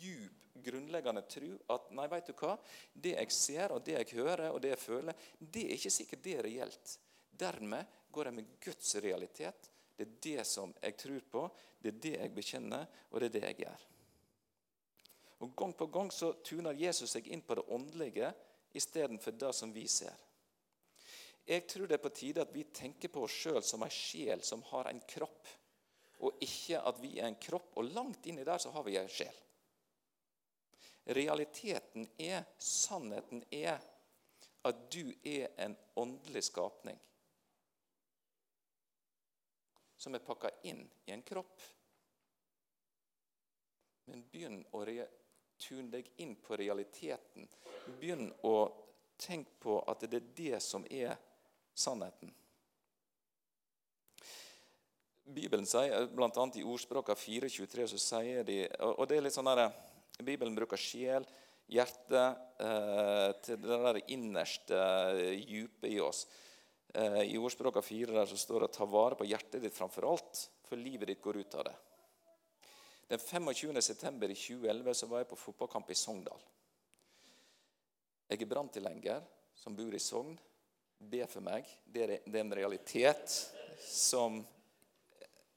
djup, 0.00 0.36
grunnleggende 0.60 1.22
tro 1.30 1.50
at 1.72 1.86
nei, 1.96 2.04
vet 2.10 2.26
du 2.28 2.34
hva? 2.36 2.56
det 2.92 3.14
jeg 3.14 3.32
ser, 3.32 3.72
og 3.72 3.84
det 3.86 3.94
jeg 3.94 4.18
hører 4.18 4.50
og 4.50 4.58
det 4.60 4.74
jeg 4.74 4.82
føler, 4.82 5.28
det 5.38 5.62
er 5.68 5.76
ikke 5.78 5.92
sikkert 5.94 6.24
det 6.24 6.34
er 6.36 6.44
reelt. 6.44 6.96
Dermed 7.30 7.94
går 8.12 8.28
jeg 8.28 8.36
med 8.36 8.50
Guds 8.64 8.96
realitet. 9.00 9.70
Det 9.96 10.06
er 10.06 10.18
det 10.26 10.46
som 10.48 10.74
jeg 10.82 10.96
tror 11.00 11.24
på, 11.30 11.46
det 11.80 11.94
er 11.94 12.02
det 12.02 12.12
jeg 12.16 12.34
bekjenner, 12.36 12.84
og 13.10 13.20
det 13.20 13.30
er 13.30 13.34
det 13.36 13.44
jeg 13.46 13.58
gjør. 13.64 13.86
Og 15.40 15.54
Gang 15.56 15.72
på 15.76 15.86
gang 15.88 16.10
så 16.12 16.34
tuner 16.44 16.76
Jesus 16.76 17.14
seg 17.14 17.30
inn 17.32 17.40
på 17.40 17.56
det 17.56 17.64
åndelige 17.72 18.32
istedenfor 18.76 19.38
det 19.40 19.54
som 19.56 19.72
vi 19.72 19.86
ser. 19.88 20.16
Jeg 21.50 21.66
tror 21.66 21.88
det 21.90 21.96
er 21.96 22.02
på 22.04 22.12
tide 22.14 22.44
at 22.44 22.52
vi 22.54 22.62
tenker 22.70 23.10
på 23.10 23.24
oss 23.26 23.34
sjøl 23.42 23.62
som 23.66 23.82
ei 23.82 23.90
sjel 23.90 24.42
som 24.46 24.62
har 24.70 24.86
en 24.86 25.00
kropp, 25.10 25.48
og 26.22 26.42
ikke 26.46 26.78
at 26.86 26.98
vi 27.02 27.16
er 27.18 27.26
en 27.26 27.38
kropp, 27.42 27.72
og 27.80 27.88
langt 27.90 28.26
inni 28.30 28.44
der 28.46 28.60
så 28.62 28.70
har 28.74 28.84
vi 28.86 28.94
ei 29.00 29.08
sjel. 29.10 29.38
Realiteten 31.10 32.06
er, 32.22 32.44
sannheten 32.62 33.42
er, 33.50 33.80
at 34.62 34.82
du 34.92 35.08
er 35.26 35.48
en 35.64 35.74
åndelig 35.98 36.44
skapning 36.50 36.98
som 40.00 40.14
er 40.14 40.22
pakka 40.24 40.52
inn 40.68 40.84
i 41.08 41.12
en 41.12 41.24
kropp. 41.26 41.64
Men 44.08 44.22
begynn 44.32 44.62
å 44.76 44.84
tune 45.60 45.90
deg 45.92 46.08
inn 46.24 46.36
på 46.40 46.56
realiteten. 46.56 47.48
Begynn 47.98 48.30
å 48.46 48.54
tenke 49.20 49.58
på 49.60 49.80
at 49.90 50.06
det 50.06 50.22
er 50.22 50.30
det 50.36 50.62
som 50.64 50.86
er 50.88 51.18
sannheten. 51.80 52.32
Bibelen 55.30 55.66
sier, 55.68 56.08
bl.a. 56.10 56.46
i 56.58 56.66
ordspråka 56.66 57.14
4.23, 57.14 57.86
så 57.92 58.00
sier 58.02 58.46
de 58.46 58.64
og 58.82 59.06
det 59.08 59.18
er 59.18 59.26
litt 59.26 59.36
sånn 59.36 59.50
der, 59.50 59.70
Bibelen 60.20 60.56
bruker 60.56 60.80
sjel, 60.80 61.24
hjerte, 61.70 62.22
eh, 62.60 63.28
til 63.44 63.60
det 63.62 63.78
der 63.84 64.00
innerste 64.10 64.80
dype 65.46 65.88
i 65.88 66.00
oss. 66.02 66.24
Eh, 66.94 67.22
I 67.30 67.38
ordspråka 67.38 67.82
4 67.82 68.12
der 68.12 68.26
så 68.26 68.36
står 68.36 68.66
det 68.66 68.72
'ta 68.74 68.84
vare 68.84 69.14
på 69.14 69.24
hjertet 69.24 69.62
ditt 69.62 69.74
framfor 69.74 70.02
alt', 70.02 70.48
for 70.64 70.76
livet 70.76 71.06
ditt 71.06 71.22
går 71.22 71.36
ut 71.36 71.54
av 71.54 71.64
det. 71.64 71.76
Den 73.08 73.18
25. 73.18 73.82
september 73.82 74.30
i 74.30 74.34
2011 74.34 74.94
så 74.94 75.06
var 75.06 75.18
jeg 75.18 75.28
på 75.28 75.36
fotballkamp 75.36 75.90
i 75.90 75.94
Sogndal. 75.94 76.40
Jeg 78.30 78.42
er 78.42 78.46
branntilhenger 78.46 79.22
som 79.54 79.74
bor 79.74 79.94
i 79.94 79.98
Sogn. 79.98 80.38
Be 81.00 81.24
for 81.26 81.40
meg. 81.40 81.68
Det 81.84 82.04
er 82.04 82.40
en 82.40 82.52
realitet 82.52 83.32
som 83.80 84.42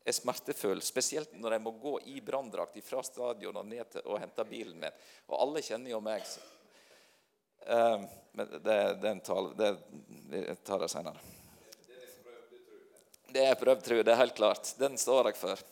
er 0.03 0.15
smertefull, 0.15 0.81
spesielt 0.83 1.35
når 1.39 1.57
jeg 1.57 1.63
må 1.63 1.73
gå 1.79 1.93
i 2.11 2.21
branndrakt 2.23 2.79
fra 2.83 3.03
stadion 3.03 3.59
og 3.59 3.67
ned 3.67 3.91
til 3.91 4.07
og 4.07 4.19
hente 4.23 4.45
bilen 4.47 4.79
min. 4.79 5.01
Og 5.27 5.37
alle 5.39 5.63
kjenner 5.63 5.91
jo 5.91 5.99
meg. 6.03 6.23
Uh, 7.67 8.03
men 8.35 8.55
det, 8.55 8.77
det, 9.03 9.11
er 9.11 9.21
tale, 9.23 9.53
det, 9.59 9.69
jeg 10.39 10.57
tar 10.67 10.83
det 10.83 10.91
senere. 10.91 11.29
Det 13.33 13.43
er 13.49 13.59
prøvd 13.59 13.83
tro, 13.83 13.99
det 14.05 14.13
er 14.13 14.19
helt 14.19 14.37
klart. 14.37 14.73
Den 14.79 14.97
står 14.99 15.31
jeg 15.31 15.39
for. 15.39 15.67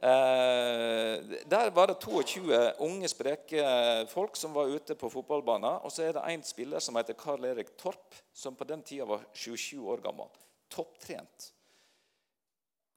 Uh, 0.00 1.20
der 1.44 1.70
var 1.76 1.90
det 1.90 1.98
22 2.00 2.56
unge, 2.80 3.08
spreke 3.12 3.64
folk 4.08 4.36
som 4.36 4.54
var 4.56 4.72
ute 4.72 4.96
på 4.96 5.10
fotballbanen. 5.12 5.82
Og 5.84 5.92
så 5.92 6.06
er 6.06 6.16
det 6.16 6.24
en 6.24 6.44
spiller 6.46 6.80
som 6.80 6.96
heter 6.96 7.18
Karl 7.20 7.44
Erik 7.50 7.74
Torp, 7.76 8.16
som 8.32 8.56
på 8.56 8.64
den 8.64 8.82
tida 8.86 9.04
var 9.04 9.26
27 9.32 9.82
år 9.92 10.00
gammel. 10.04 10.30
Topptrent. 10.72 11.50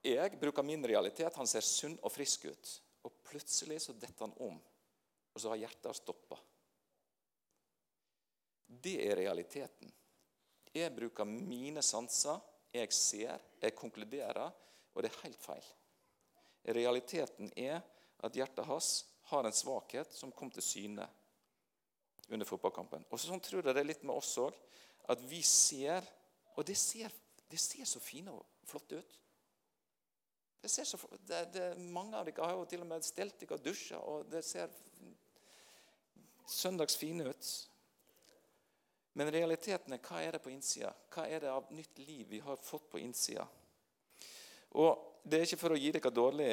Jeg 0.04 0.40
bruker 0.40 0.64
min 0.64 0.84
realitet. 0.86 1.36
Han 1.36 1.48
ser 1.48 1.64
sunn 1.64 1.98
og 2.00 2.12
frisk 2.12 2.48
ut. 2.48 2.72
Og 3.04 3.12
plutselig 3.28 3.82
så 3.84 3.92
detter 3.92 4.24
han 4.24 4.34
om, 4.40 4.56
og 5.34 5.40
så 5.40 5.52
har 5.52 5.60
hjertet 5.60 6.00
stoppa. 6.00 6.40
Det 8.64 8.96
er 9.04 9.16
realiteten. 9.20 9.92
Jeg 10.74 10.92
bruker 10.96 11.28
mine 11.28 11.84
sanser. 11.84 12.40
Jeg 12.74 12.90
ser, 12.96 13.38
jeg 13.62 13.76
konkluderer, 13.76 14.48
og 14.94 15.04
det 15.04 15.12
er 15.12 15.20
helt 15.28 15.42
feil. 15.44 15.66
Realiteten 16.64 17.50
er 17.56 17.82
at 18.24 18.36
hjertet 18.36 18.64
hans 18.66 19.04
har 19.28 19.44
en 19.44 19.56
svakhet 19.56 20.12
som 20.16 20.32
kom 20.32 20.50
til 20.52 20.64
syne 20.64 21.06
under 22.28 22.48
fotballkampen. 22.48 23.04
Og 23.10 23.20
Sånn 23.20 23.42
tror 23.44 23.62
jeg 23.62 23.74
det 23.74 23.82
er 23.82 23.90
litt 23.90 24.04
med 24.06 24.16
oss 24.16 24.32
òg. 24.40 24.56
At 25.12 25.20
vi 25.28 25.42
ser 25.44 26.04
Og 26.54 26.62
det 26.62 26.76
ser, 26.78 27.10
det 27.50 27.58
ser 27.58 27.82
så 27.82 27.98
fine 27.98 28.30
og 28.30 28.44
flotte 28.62 29.00
ut. 29.02 29.16
Det 30.62 30.68
ser 30.70 30.86
så, 30.86 31.00
det, 31.26 31.40
det, 31.50 31.64
mange 31.76 32.14
av 32.14 32.28
dere 32.28 32.46
har 32.46 32.54
jo 32.54 32.68
til 32.70 32.84
og 32.84 32.86
med 32.92 33.02
stelt 33.02 33.40
dere 33.40 33.56
og 33.56 33.64
dusja, 33.64 33.98
og 33.98 34.28
det 34.30 34.44
ser 34.46 34.70
søndags 36.46 36.94
fine 36.94 37.26
ut. 37.26 37.50
Men 39.18 39.32
realiteten 39.34 39.96
er 39.96 40.02
hva 40.06 40.22
er 40.22 40.38
det 40.38 40.40
på 40.44 40.52
innsida? 40.54 40.92
Hva 41.10 41.26
er 41.26 41.42
det 41.42 41.50
av 41.50 41.74
nytt 41.74 41.98
liv 42.06 42.30
vi 42.30 42.40
har 42.46 42.62
fått 42.62 42.86
på 42.92 43.02
innsida? 43.02 43.48
Og 44.78 45.13
Det 45.24 45.38
er 45.38 45.46
ikke 45.46 45.60
for 45.60 45.72
å 45.72 45.78
gi 45.80 45.90
dere 45.94 46.10
dårlig, 46.12 46.50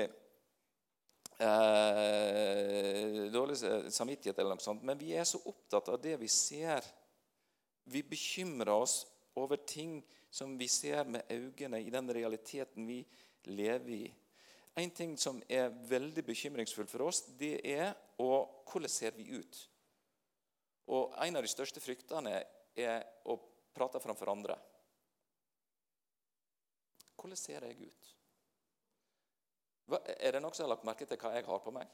eh, 1.44 3.18
dårlig 3.34 3.58
samvittighet, 3.92 4.38
eller 4.40 4.56
noe 4.56 4.64
sånt, 4.64 4.84
men 4.88 5.00
vi 5.00 5.12
er 5.12 5.28
så 5.28 5.42
opptatt 5.52 5.90
av 5.92 6.00
det 6.02 6.16
vi 6.22 6.30
ser. 6.32 6.86
Vi 7.84 8.02
bekymrer 8.04 8.72
oss 8.72 9.06
over 9.36 9.58
ting 9.68 10.00
som 10.32 10.58
vi 10.58 10.68
ser 10.72 11.04
med 11.04 11.28
øynene 11.30 11.82
i 11.84 11.92
den 11.92 12.08
realiteten 12.14 12.88
vi 12.88 13.02
lever 13.52 13.90
i. 13.90 14.14
En 14.80 14.90
ting 14.96 15.18
som 15.20 15.42
er 15.50 15.74
veldig 15.90 16.24
bekymringsfullt 16.24 16.90
for 16.90 17.10
oss, 17.10 17.26
det 17.38 17.60
er 17.68 17.92
å, 18.24 18.48
hvordan 18.72 18.90
ser 18.90 19.12
vi 19.18 19.28
ut 19.36 19.68
og 20.92 21.14
En 21.24 21.36
av 21.36 21.46
de 21.46 21.52
største 21.52 21.80
fryktene 21.80 22.34
er 22.76 23.06
å 23.30 23.38
prate 23.76 24.02
framfor 24.04 24.32
andre. 24.34 24.58
Hvordan 27.16 27.40
ser 27.40 27.68
jeg 27.68 27.88
ut? 27.88 28.10
Er 30.00 30.36
det 30.36 30.42
noen 30.42 30.56
som 30.56 30.66
har 30.66 30.76
lagt 30.76 30.88
merke 30.88 31.08
til 31.10 31.20
hva 31.20 31.34
jeg 31.36 31.48
har 31.48 31.62
på 31.64 31.74
meg? 31.76 31.90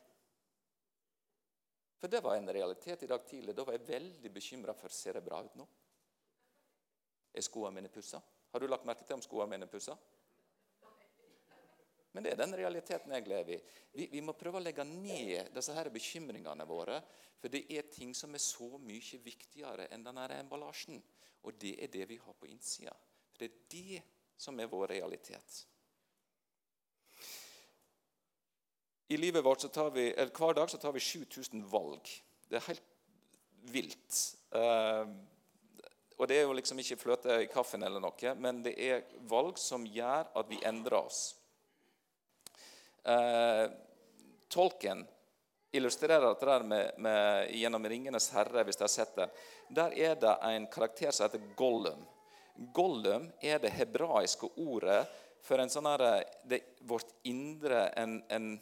For 1.98 2.12
det 2.12 2.22
var 2.22 2.38
en 2.38 2.52
realitet 2.54 3.04
i 3.04 3.10
dag 3.10 3.26
tidlig. 3.26 3.56
Da 3.58 3.66
var 3.66 3.78
jeg 3.78 3.88
veldig 3.88 4.32
bekymra 4.34 4.76
for 4.78 4.94
ser 4.94 5.18
jeg 5.18 5.26
bra 5.26 5.42
ut 5.46 5.56
nå. 5.58 5.66
Er 7.34 7.46
skoene 7.46 7.74
mine 7.80 7.90
pussa? 7.94 8.22
Har 8.52 8.62
du 8.62 8.68
lagt 8.70 8.86
merke 8.86 9.06
til 9.06 9.18
om 9.18 9.24
skoene 9.26 9.50
mine 9.56 9.66
er 9.66 9.72
pussa? 9.72 9.98
Men 12.14 12.26
det 12.26 12.32
er 12.34 12.40
den 12.40 12.56
realiteten 12.58 13.14
jeg 13.14 13.28
lever 13.30 13.58
i. 13.58 13.58
Vi, 13.94 14.08
vi, 14.14 14.22
må 14.26 14.34
prøve 14.34 14.58
å 14.58 14.64
legge 14.64 14.86
ned 14.88 15.52
disse 15.54 15.74
her 15.76 15.90
bekymringene 15.94 16.66
våre. 16.66 16.96
For 17.38 17.54
det 17.54 17.66
er 17.70 17.92
ting 17.94 18.16
som 18.18 18.34
er 18.34 18.42
så 18.42 18.70
mye 18.82 19.20
viktigere 19.22 19.90
enn 19.94 20.06
denne 20.06 20.26
emballasjen. 20.40 21.02
Og 21.46 21.60
det 21.62 21.76
er 21.84 21.92
det 21.94 22.08
vi 22.10 22.18
har 22.22 22.38
på 22.38 22.50
innsida. 22.50 22.96
For 23.30 23.44
det 23.44 23.50
er 23.52 23.60
det 23.74 24.02
som 24.38 24.58
er 24.58 24.70
vår 24.72 24.96
realitet. 24.96 25.60
I 29.08 29.18
livet 29.18 29.46
vårt 29.46 29.62
så 29.62 29.68
tar 29.68 29.90
vi, 29.96 30.10
eller 30.12 30.32
Hver 30.36 30.54
dag 30.54 30.70
så 30.70 30.78
tar 30.78 30.92
vi 30.92 31.00
7000 31.00 31.64
valg. 31.72 32.10
Det 32.50 32.60
er 32.60 32.68
helt 32.68 32.94
vilt. 33.72 34.22
Uh, 34.56 35.08
og 36.18 36.28
det 36.28 36.40
er 36.40 36.48
jo 36.48 36.56
liksom 36.58 36.80
ikke 36.82 36.98
fløte 36.98 37.42
i 37.44 37.50
kaffen, 37.52 37.84
eller 37.86 38.02
noe, 38.02 38.34
men 38.42 38.64
det 38.66 38.74
er 38.82 39.06
valg 39.30 39.60
som 39.62 39.86
gjør 39.86 40.32
at 40.40 40.50
vi 40.50 40.58
endrer 40.66 40.98
oss. 40.98 41.20
Eh, 43.08 43.68
tolken 44.50 45.06
illustrerer 45.72 46.26
dette 46.26 46.58
med, 46.64 46.92
med, 46.98 47.52
gjennom 47.56 47.86
'Ringenes 47.86 48.32
herre', 48.34 48.64
hvis 48.66 48.80
dere 48.80 48.90
har 48.90 48.96
sett 48.96 49.16
det. 49.16 49.28
Der 49.70 49.94
er 49.94 50.16
det 50.16 50.34
en 50.50 50.68
karakter 50.68 51.12
som 51.12 51.28
heter 51.28 51.54
Gollum. 51.56 52.02
Gollum 52.74 53.30
er 53.42 53.62
det 53.62 53.76
hebraiske 53.78 54.50
ordet 54.58 55.06
for 55.46 55.62
en 55.62 55.70
sånn 55.70 55.86
her, 55.86 56.24
det, 56.44 56.64
vårt 56.90 57.14
indre 57.30 57.92
en, 57.96 58.18
en, 58.28 58.56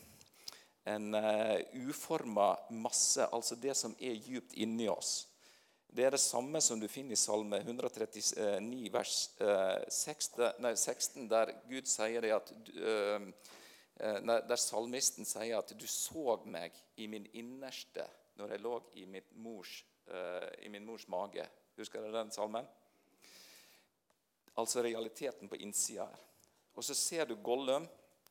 en 0.86 1.16
uh, 1.18 1.58
uforma 1.90 2.52
masse, 2.70 3.26
altså 3.34 3.58
det 3.58 3.74
som 3.78 3.96
er 4.00 4.20
djupt 4.22 4.54
inni 4.54 4.88
oss. 4.90 5.28
Det 5.90 6.04
er 6.06 6.12
det 6.14 6.22
samme 6.22 6.60
som 6.62 6.80
du 6.80 6.88
finner 6.92 7.16
i 7.16 7.20
Salme 7.20 7.62
139, 7.64 8.92
vers 8.94 9.18
uh, 9.42 9.82
16, 9.90 11.30
der 11.32 11.54
Gud 11.70 11.88
sier 11.90 12.28
at 12.36 12.52
Eh, 13.96 14.22
der 14.48 14.60
salmisten 14.60 15.26
sier 15.26 15.58
at 15.58 15.72
'du 15.72 15.88
så 15.88 16.42
meg 16.46 16.74
i 16.98 17.08
min 17.08 17.26
innerste 17.34 18.04
når 18.36 18.52
jeg 18.52 18.60
lå 18.60 18.74
i, 18.94 19.06
mors, 19.32 19.86
eh, 20.08 20.66
i 20.66 20.70
min 20.70 20.86
mors 20.86 21.08
mage'. 21.08 21.48
Husker 21.78 22.02
dere 22.02 22.20
den 22.20 22.32
salmen? 22.32 22.68
Altså 24.58 24.84
realiteten 24.84 25.50
på 25.50 25.56
innsida 25.56 26.06
her. 26.06 26.20
Og 26.76 26.84
så 26.84 26.94
ser 26.94 27.26
du 27.26 27.36
Gollum 27.36 27.88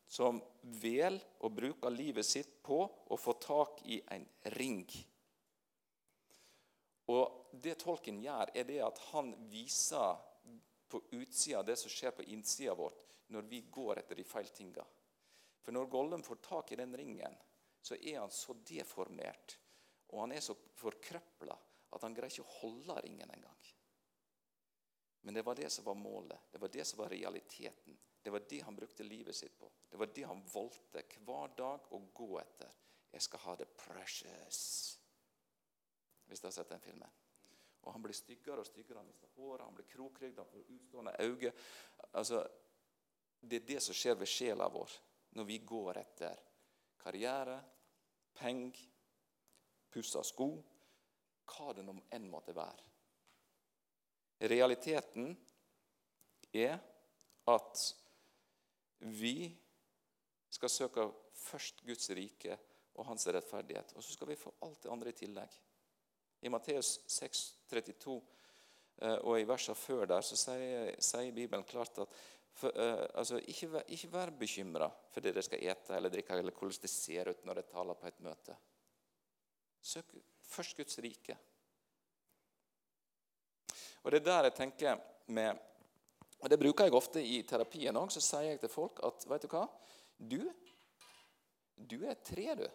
som 0.06 0.40
vel 0.82 1.18
å 1.44 1.50
bruke 1.50 1.90
livet 1.90 2.26
sitt 2.26 2.62
på 2.62 2.78
å 2.84 3.16
få 3.18 3.34
tak 3.42 3.82
i 3.86 4.00
en 4.14 4.26
ring. 4.58 4.84
Og 7.12 7.40
Det 7.54 7.76
tolken 7.78 8.16
gjør, 8.18 8.50
er 8.50 8.64
det 8.66 8.80
at 8.82 8.98
han 9.12 9.28
viser 9.46 10.16
på 10.90 10.98
utsida 11.14 11.62
det 11.62 11.76
som 11.78 11.92
skjer 11.92 12.10
på 12.16 12.24
innsida 12.34 12.74
vårt, 12.74 12.98
når 13.30 13.46
vi 13.46 13.60
går 13.70 14.00
etter 14.00 14.18
de 14.18 14.24
feil 14.26 14.48
tinga. 14.50 14.82
For 15.62 15.72
når 15.72 15.86
Gollum 15.92 16.24
får 16.26 16.42
tak 16.42 16.72
i 16.72 16.78
den 16.80 16.96
ringen, 16.98 17.36
så 17.80 17.94
er 17.94 18.18
han 18.18 18.34
så 18.34 18.56
deformert 18.66 19.54
og 20.14 20.20
han 20.20 20.32
er 20.32 20.42
så 20.44 20.54
forkrøpla 20.78 21.54
at 21.94 22.04
han 22.06 22.14
greier 22.14 22.30
ikke 22.30 22.46
å 22.46 22.58
holde 22.60 23.00
ringen 23.02 23.30
engang. 23.34 23.70
Men 25.26 25.34
det 25.34 25.42
var 25.46 25.58
det 25.58 25.70
som 25.72 25.86
var 25.86 25.98
målet, 25.98 26.50
det 26.52 26.60
var 26.62 26.70
det 26.70 26.84
som 26.86 27.00
var 27.00 27.10
realiteten. 27.10 27.96
Det 28.24 28.32
var 28.32 28.44
det 28.48 28.60
han 28.64 28.76
brukte 28.76 29.04
livet 29.04 29.36
sitt 29.36 29.58
på. 29.58 29.68
Det 29.90 29.96
var 30.00 30.08
det 30.14 30.22
han 30.24 30.40
valgte 30.48 31.02
hver 31.26 31.50
dag 31.56 31.90
å 31.92 31.98
gå 32.16 32.28
etter. 32.40 32.70
Jeg 33.12 33.22
skal 33.22 33.42
ha 33.44 33.56
det 33.60 33.66
precious. 33.76 34.60
Hvis 36.24 36.40
dere 36.40 36.48
har 36.48 36.54
sett 36.56 36.70
den 36.72 36.80
filmen. 36.80 37.10
Og 37.84 37.92
Han 37.92 38.02
blir 38.02 38.16
styggere 38.16 38.62
og 38.62 38.66
styggere. 38.66 39.02
Han 39.02 39.06
mister 39.06 39.28
håret, 39.36 39.66
han 39.66 39.74
blir 39.76 39.86
krokrygd, 39.90 40.38
han 40.38 40.48
får 40.48 40.70
utstående 40.72 41.12
øyne. 41.20 41.52
Altså, 42.12 42.40
det 43.40 43.60
er 43.60 43.66
det 43.68 43.82
som 43.84 43.96
skjer 43.98 44.16
ved 44.16 44.30
sjela 44.30 44.68
vår 44.72 44.94
når 45.36 45.44
vi 45.44 45.58
går 45.66 45.98
etter 46.00 46.40
karriere, 47.02 47.58
penger, 48.38 48.78
pussa 49.90 50.22
sko, 50.24 50.48
hva 51.44 51.74
det 51.76 51.84
nå 51.84 51.98
enn 52.16 52.30
måtte 52.30 52.54
være. 52.56 52.88
Realiteten 54.48 55.28
er 56.54 56.78
at 57.52 57.84
vi 59.12 59.50
skal 60.54 60.70
søke 60.70 61.08
først 61.36 61.82
Guds 61.86 62.10
rike 62.16 62.58
og 62.94 63.08
hans 63.08 63.26
rettferdighet. 63.26 63.92
Og 63.96 64.04
så 64.04 64.14
skal 64.14 64.30
vi 64.30 64.38
få 64.38 64.54
alt 64.62 64.82
det 64.82 64.92
andre 64.92 65.10
i 65.10 65.18
tillegg. 65.18 65.58
I 66.44 66.52
Matteus 66.52 66.98
6, 67.08 67.42
32 67.70 68.14
eh, 69.00 69.18
og 69.24 69.40
i 69.40 69.48
versene 69.48 69.76
før 69.78 70.06
der 70.08 70.24
så 70.24 70.38
sier, 70.38 70.94
sier 71.02 71.34
Bibelen 71.34 71.64
klart 71.68 71.98
at 72.04 72.22
for, 72.54 72.70
uh, 72.78 73.08
altså, 73.18 73.40
ikke, 73.50 73.66
vær, 73.72 73.82
ikke 73.90 74.08
vær 74.12 74.30
bekymra 74.38 74.86
for 75.10 75.24
det 75.24 75.32
dere 75.34 75.42
skal 75.42 75.62
ete 75.66 75.96
eller 75.96 76.12
drikke, 76.12 76.36
eller 76.38 76.54
hvordan 76.54 76.84
det 76.84 76.90
ser 76.92 77.30
ut 77.32 77.40
når 77.42 77.58
dere 77.58 77.72
taler 77.72 77.98
på 77.98 78.06
et 78.06 78.20
møte. 78.22 78.54
Søk 79.82 80.12
først 80.46 80.76
Guds 80.78 81.00
rike. 81.02 81.34
Og 84.04 84.12
Det 84.12 84.20
er 84.20 84.24
der 84.28 84.48
jeg 84.48 84.54
tenker 84.54 85.02
med 85.26 85.58
og 86.44 86.50
Det 86.52 86.60
bruker 86.60 86.84
jeg 86.84 86.92
ofte 86.92 87.22
i 87.24 87.38
terapien 87.48 87.96
òg. 87.96 88.10
Så 88.12 88.20
sier 88.20 88.50
jeg 88.52 88.60
til 88.60 88.72
folk 88.72 89.00
at 89.06 89.24
vet 89.30 89.46
du 89.46 89.52
hva? 89.54 89.64
Du, 90.20 90.40
du 91.74 92.02
er 92.04 92.18
tre, 92.20 92.50
du. 92.58 92.66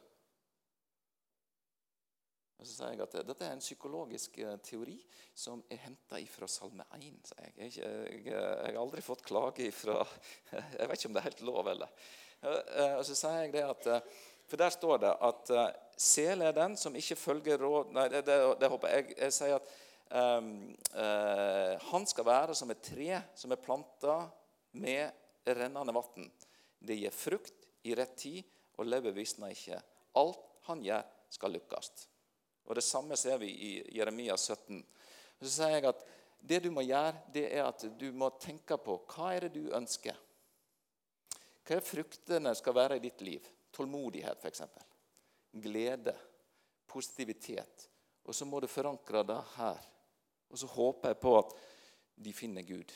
Og 2.60 2.66
så 2.66 2.74
sier 2.74 2.96
jeg 2.96 3.04
at 3.06 3.14
Dette 3.28 3.46
er 3.46 3.54
en 3.56 3.62
psykologisk 3.62 4.40
eh, 4.42 4.56
teori 4.66 4.98
som 5.38 5.62
er 5.72 5.84
henta 5.86 6.18
fra 6.28 6.50
Salme 6.50 6.88
1. 6.98 7.06
sier 7.30 7.46
jeg. 7.46 7.54
Jeg, 7.60 7.76
jeg. 7.78 8.24
jeg, 8.26 8.40
har 8.66 8.80
aldri 8.82 9.04
fått 9.06 9.22
klage 9.28 9.70
ifra 9.70 10.02
Jeg 10.80 10.90
vet 10.90 10.98
ikke 10.98 11.12
om 11.12 11.16
det 11.16 11.22
er 11.22 11.30
helt 11.30 11.46
lov, 11.48 11.70
eller. 11.76 11.94
Eh, 12.42 12.98
og 12.98 13.06
så 13.06 13.16
sier 13.22 13.46
jeg 13.46 13.54
det 13.54 13.64
at 13.68 13.88
eh, 13.94 14.26
For 14.50 14.60
der 14.60 14.74
står 14.74 14.98
det 15.06 15.14
at 15.30 15.54
sel 16.00 16.42
er 16.42 16.58
den 16.58 16.74
som 16.80 16.96
ikke 16.98 17.20
følger 17.20 17.62
råd 17.62 17.94
Nei, 17.94 18.08
det, 18.10 18.26
det, 18.26 18.42
det 18.58 18.72
håper 18.74 18.98
jeg. 18.98 19.14
Jeg 19.14 19.38
sier 19.38 19.60
at 19.62 19.72
han 20.10 22.06
skal 22.10 22.26
være 22.26 22.56
som 22.58 22.72
et 22.74 22.82
tre 22.82 23.22
som 23.38 23.52
er 23.54 23.62
planta 23.62 24.16
med 24.82 25.12
rennende 25.46 25.94
vann. 25.94 26.32
Det 26.80 26.96
gir 26.98 27.14
frukt 27.14 27.68
i 27.86 27.96
rett 27.96 28.16
tid, 28.18 28.44
og 28.80 28.88
lever 28.88 29.14
visner 29.14 29.52
ikke. 29.54 29.80
Alt 30.18 30.46
han 30.70 30.82
gjør, 30.84 31.04
skal 31.30 31.54
lykkes. 31.54 31.92
Og 32.66 32.76
Det 32.76 32.84
samme 32.84 33.18
ser 33.18 33.38
vi 33.38 33.50
i 33.50 33.72
Jeremia 33.98 34.38
17. 34.38 34.80
Så 35.42 35.50
sier 35.50 35.76
jeg 35.78 35.86
at 35.90 36.06
Det 36.40 36.62
du 36.64 36.70
må 36.72 36.82
gjøre, 36.82 37.18
det 37.34 37.50
er 37.52 37.66
at 37.68 37.84
du 38.00 38.14
må 38.16 38.30
tenke 38.40 38.78
på 38.80 38.94
hva 39.12 39.34
er 39.36 39.48
det 39.48 39.58
du 39.60 39.74
ønsker. 39.76 40.16
Hva 41.68 41.76
er 41.76 41.84
fruktene 41.84 42.54
skal 42.56 42.78
være 42.78 42.96
i 42.96 43.04
ditt 43.04 43.20
liv? 43.28 43.44
Tålmodighet, 43.76 44.40
f.eks. 44.40 44.62
Glede. 45.52 46.16
Positivitet. 46.88 47.90
Og 48.24 48.34
så 48.34 48.48
må 48.48 48.62
du 48.64 48.68
forankre 48.72 49.26
det 49.28 49.42
her. 49.58 49.84
Og 50.50 50.60
så 50.60 50.68
håper 50.68 51.14
jeg 51.14 51.22
på 51.22 51.36
at 51.40 51.54
de 52.20 52.34
finner 52.34 52.66
Gud. 52.68 52.94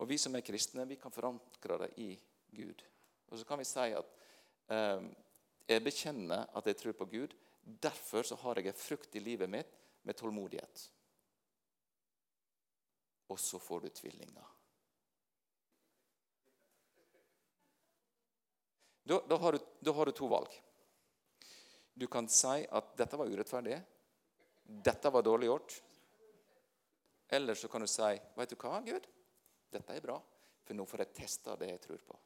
Og 0.00 0.08
vi 0.10 0.18
som 0.18 0.34
er 0.34 0.46
kristne, 0.46 0.86
vi 0.88 0.98
kan 0.98 1.12
forankre 1.14 1.78
det 1.84 1.90
i 2.02 2.10
Gud. 2.54 2.82
Og 3.30 3.38
så 3.38 3.46
kan 3.46 3.60
vi 3.60 3.66
si 3.68 3.86
at 3.94 4.16
eh, 4.70 5.06
jeg 5.68 5.84
bekjenner 5.84 6.48
at 6.54 6.66
jeg 6.66 6.78
tror 6.80 6.98
på 6.98 7.10
Gud. 7.10 7.36
Derfor 7.62 8.26
så 8.26 8.38
har 8.42 8.58
jeg 8.58 8.72
en 8.72 8.78
frukt 8.78 9.16
i 9.16 9.22
livet 9.22 9.50
mitt 9.50 9.78
med 10.02 10.16
tålmodighet. 10.18 10.90
Og 13.32 13.40
så 13.40 13.58
får 13.58 13.80
du 13.80 13.88
tvillinger. 13.88 14.50
Da, 19.04 19.20
da, 19.28 19.36
har 19.36 19.52
du, 19.52 19.58
da 19.80 19.92
har 19.92 20.08
du 20.08 20.12
to 20.16 20.28
valg. 20.28 20.52
Du 21.94 22.06
kan 22.10 22.28
si 22.28 22.64
at 22.64 22.94
dette 22.98 23.18
var 23.20 23.28
urettferdig. 23.30 23.76
Dette 24.64 25.10
var 25.10 25.22
dårlig 25.22 25.46
gjort. 25.46 25.82
Eller 27.28 27.54
så 27.54 27.68
kan 27.68 27.80
du 27.80 27.86
si, 27.86 28.20
'Vet 28.36 28.50
du 28.50 28.56
hva, 28.56 28.80
Gud? 28.80 29.06
Dette 29.70 29.96
er 29.96 30.00
bra, 30.00 30.20
for 30.64 30.74
nå 30.74 30.84
får 30.86 30.98
jeg 30.98 31.14
testa 31.14 31.56
det 31.56 31.68
jeg 31.68 31.80
tror 31.80 31.98
på.' 31.98 32.18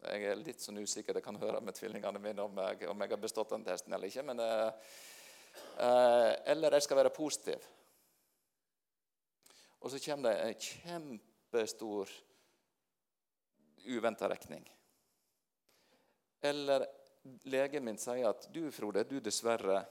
Jeg 0.00 0.24
er 0.24 0.36
litt 0.36 0.60
sånn 0.60 0.78
usikker. 0.80 1.12
Det 1.12 1.22
kan 1.24 1.36
høre 1.36 1.60
med 1.60 1.74
tvillingene 1.76 2.18
mine 2.18 2.42
om 2.42 2.56
jeg, 2.56 2.88
om 2.88 3.00
jeg 3.00 3.10
har 3.10 3.20
bestått 3.20 3.50
den 3.50 3.64
testen 3.64 3.92
eller 3.92 4.08
ikke. 4.08 4.22
Men, 4.22 4.40
eh, 4.40 4.72
eh, 5.76 6.36
eller 6.52 6.72
jeg 6.72 6.82
skal 6.82 6.96
være 6.96 7.10
positiv. 7.10 7.66
Og 9.80 9.90
så 9.90 10.00
kommer 10.04 10.30
det 10.30 10.40
en 10.40 10.54
kjempestor 10.54 12.08
uventa 13.86 14.28
regning. 14.28 14.64
Eller 16.42 16.86
legen 17.50 17.84
min 17.84 17.98
sier 18.00 18.30
at 18.30 18.46
du, 18.52 18.62
Frode, 18.72 19.04
du 19.08 19.18
dessverre 19.20 19.84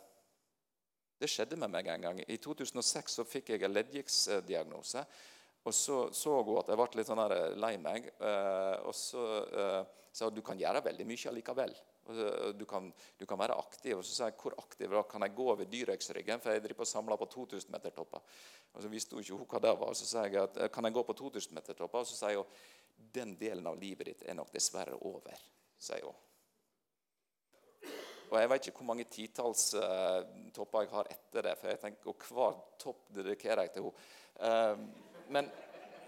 Det 1.19 1.27
skjedde 1.27 1.57
med 1.59 1.71
meg 1.73 1.87
en 1.91 2.03
gang. 2.05 2.19
I 2.31 2.37
2006 2.39 3.17
så 3.19 3.25
fikk 3.27 3.49
jeg 3.51 3.65
en 3.67 3.73
leddgiktsdiagnose. 3.73 5.03
Og 5.67 5.73
så 5.75 5.97
så 6.15 6.37
hun 6.39 6.61
at 6.61 6.69
jeg 6.71 6.79
ble 6.79 6.99
litt 7.01 7.09
sånn 7.09 7.21
eh, 7.25 7.57
lei 7.59 7.73
meg. 7.81 8.07
Eh, 8.07 8.75
og 8.87 8.95
så 8.95 9.25
uh, 9.51 9.81
sa 10.15 10.29
hun 10.29 10.37
du 10.37 10.39
kan 10.45 10.59
gjøre 10.59 10.85
veldig 10.85 11.07
mye 11.09 11.31
allikevel. 11.33 11.75
Du 12.57 12.63
kan, 12.65 12.87
du 13.19 13.25
kan, 13.27 13.37
være 13.37 13.57
aktiv. 13.59 13.97
Og 13.99 14.07
så 14.07 14.15
sa 14.15 14.29
jeg 14.29 14.37
hvor 14.39 14.55
aktiv 14.63 14.95
da 14.95 15.03
kan 15.11 15.27
jeg 15.27 15.35
gå 15.37 15.49
over 15.51 15.67
Dyrex-ryggen, 15.69 16.39
for 16.41 16.55
jeg 16.55 16.63
driver 16.63 16.87
og 16.87 16.89
samler 16.89 17.19
på 17.19 17.27
2000-metertopper. 17.35 18.39
Og 18.73 18.81
så 18.81 18.89
visste 18.89 19.19
hun 19.19 19.27
ikke 19.27 19.43
hva 19.43 19.61
det 19.67 19.75
var. 19.83 19.93
Så 19.99 20.07
sa 20.07 20.23
jeg 20.25 20.39
at 20.41 20.57
kan 20.73 20.87
jeg 20.87 20.95
gå 20.95 21.03
på 21.05 21.17
2000-metertopper? 21.19 22.07
Og 22.07 22.09
så 22.09 22.17
sier 22.17 22.39
hun 22.39 23.11
den 23.19 23.35
delen 23.43 23.67
av 23.67 23.77
livet 23.77 24.13
ditt 24.13 24.25
er 24.25 24.39
nok 24.39 24.55
dessverre 24.55 24.97
over. 25.11 25.45
sier 25.77 26.07
hun. 26.07 26.17
Og 28.29 28.37
jeg 28.37 28.49
vet 28.51 28.67
ikke 28.69 28.81
hvor 28.81 28.89
mange 28.91 29.07
titalls 29.09 29.71
uh, 29.73 30.21
topper 30.53 30.85
jeg 30.85 30.91
har 30.93 31.09
etter 31.15 31.47
det. 31.47 31.55
for 31.57 31.71
jeg 31.71 31.81
tenker, 31.81 32.11
Og 32.11 32.27
hver 32.29 32.59
topp 32.81 33.07
dedikerer 33.15 33.65
jeg 33.65 33.73
til 33.73 33.89
henne. 33.89 34.05
Uh, 34.39 35.25
men, 35.29 35.49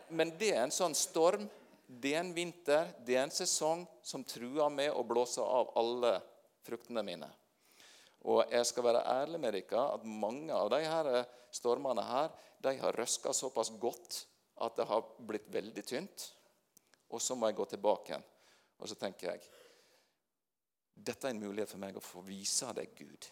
men, 0.09 0.33
det 0.39 0.53
er 0.53 0.63
en 0.63 0.73
sånn 0.73 0.95
storm. 0.97 1.47
Det 1.85 2.13
er 2.15 2.21
en 2.21 2.33
vinter, 2.33 2.93
det 3.03 3.17
er 3.17 3.25
en 3.25 3.33
sesong 3.33 3.83
som 4.05 4.23
truer 4.23 4.69
med 4.71 4.93
å 4.95 5.03
blåse 5.03 5.43
av 5.43 5.73
alle 5.75 6.13
fruktene 6.63 7.03
mine. 7.03 7.27
Og 8.31 8.45
jeg 8.53 8.67
skal 8.69 8.85
være 8.85 9.01
ærlig 9.11 9.41
med 9.41 9.57
dere 9.57 9.85
at 9.97 10.05
mange 10.05 10.53
av 10.55 10.69
disse 10.71 11.23
stormene 11.57 12.05
her, 12.05 12.29
de 12.61 12.75
har 12.79 12.95
røska 12.95 13.33
såpass 13.33 13.73
godt 13.81 14.21
at 14.61 14.77
det 14.77 14.85
har 14.87 15.03
blitt 15.25 15.49
veldig 15.51 15.83
tynt. 15.83 16.27
Og 17.11 17.19
så 17.21 17.35
må 17.35 17.49
jeg 17.49 17.57
gå 17.57 17.65
tilbake 17.73 18.13
igjen. 18.13 18.27
Og 18.79 18.89
så 18.89 18.95
tenker 18.97 19.33
jeg 19.33 19.49
dette 21.05 21.27
er 21.27 21.33
en 21.35 21.41
mulighet 21.41 21.71
for 21.71 21.81
meg 21.81 21.97
å 21.97 22.03
få 22.03 22.21
vise 22.25 22.69
deg, 22.77 22.93
Gud, 22.97 23.27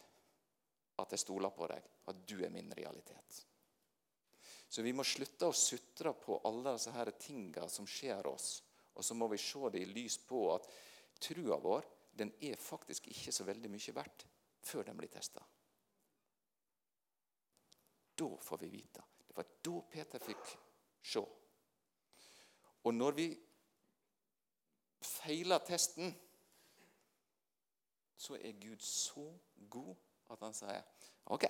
at 1.00 1.14
jeg 1.14 1.22
stoler 1.22 1.54
på 1.56 1.68
deg, 1.70 1.86
at 2.10 2.26
du 2.28 2.40
er 2.44 2.54
min 2.54 2.72
realitet. 2.76 3.44
Så 4.70 4.84
vi 4.86 4.94
må 4.94 5.06
slutte 5.08 5.50
å 5.50 5.56
sutre 5.56 6.14
på 6.14 6.42
alle 6.46 6.76
disse 6.78 7.06
tinga 7.24 7.66
som 7.72 7.88
skjer 7.90 8.28
oss. 8.30 8.50
Og 8.94 9.06
så 9.06 9.16
må 9.18 9.30
vi 9.32 9.40
se 9.42 9.72
det 9.74 9.82
i 9.82 9.90
lys 9.90 10.20
på 10.30 10.44
at 10.54 10.68
trua 11.22 11.58
vår 11.62 11.88
den 12.20 12.34
er 12.44 12.60
faktisk 12.60 13.08
ikke 13.10 13.32
så 13.34 13.46
veldig 13.48 13.72
mye 13.72 13.96
verdt 13.96 14.26
før 14.66 14.90
den 14.90 14.98
blir 15.00 15.10
testa. 15.10 15.42
Da 18.20 18.30
får 18.44 18.62
vi 18.62 18.72
vite. 18.74 19.04
Det 19.26 19.38
var 19.38 19.48
da 19.64 19.76
Peter 19.90 20.22
fikk 20.22 20.50
se. 21.02 21.24
Og 22.84 22.94
når 22.94 23.16
vi 23.16 23.28
feiler 25.02 25.64
testen 25.64 26.12
så 28.20 28.36
er 28.36 28.60
Gud 28.60 28.84
så 28.84 29.26
god 29.72 29.96
at 30.34 30.44
han 30.44 30.56
sier 30.56 30.84
ok, 31.32 31.46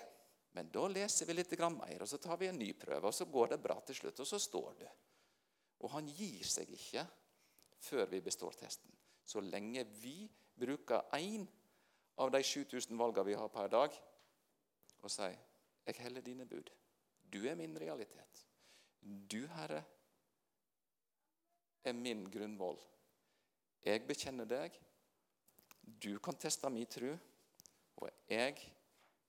men 0.58 0.69
da 0.73 0.86
leser 0.91 1.27
vi 1.29 1.36
litt 1.36 1.53
mer, 1.60 2.01
og 2.01 2.10
så 2.10 2.17
tar 2.21 2.38
vi 2.38 2.49
en 2.49 2.60
ny 2.60 2.73
prøve, 2.77 3.08
og 3.08 3.13
så 3.13 3.25
går 3.25 3.53
det 3.53 3.62
bra 3.63 3.79
til 3.86 3.95
slutt, 3.95 4.19
og 4.19 4.27
så 4.27 4.39
står 4.39 4.73
du. 4.79 4.88
Og 5.79 5.91
han 5.93 6.08
gir 6.08 6.45
seg 6.45 6.69
ikke 6.75 7.05
før 7.79 8.05
vi 8.12 8.21
består 8.21 8.58
testen. 8.60 8.91
Så 9.23 9.41
lenge 9.41 9.86
vi 10.01 10.27
bruker 10.60 11.05
én 11.15 11.45
av 12.19 12.32
de 12.34 12.41
7000 12.43 12.97
valgene 12.99 13.29
vi 13.29 13.38
har 13.39 13.51
per 13.53 13.69
dag, 13.71 13.93
og 15.01 15.12
sier 15.12 15.38
'Jeg 15.86 15.95
heller 16.03 16.21
dine 16.21 16.45
bud'. 16.45 16.69
Du 17.34 17.45
er 17.47 17.55
min 17.55 17.79
realitet. 17.79 18.47
Du, 19.32 19.47
Herre, 19.47 19.84
er 21.84 21.93
min 21.93 22.25
grunnvoll. 22.32 22.79
Jeg 23.86 24.08
bekjenner 24.08 24.45
deg, 24.45 24.75
du 25.99 26.19
kan 26.23 26.38
teste 26.38 26.69
min 26.73 26.89
tro, 26.89 27.15
og 27.99 28.10
jeg 28.30 28.58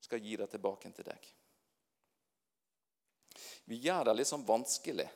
skal 0.01 0.23
gi 0.23 0.37
det 0.40 0.49
tilbake 0.53 0.90
til 0.94 1.07
deg. 1.07 1.31
Vi 3.70 3.79
gjør 3.85 4.09
det 4.09 4.16
litt 4.18 4.31
sånn 4.31 4.46
vanskelig. 4.46 5.09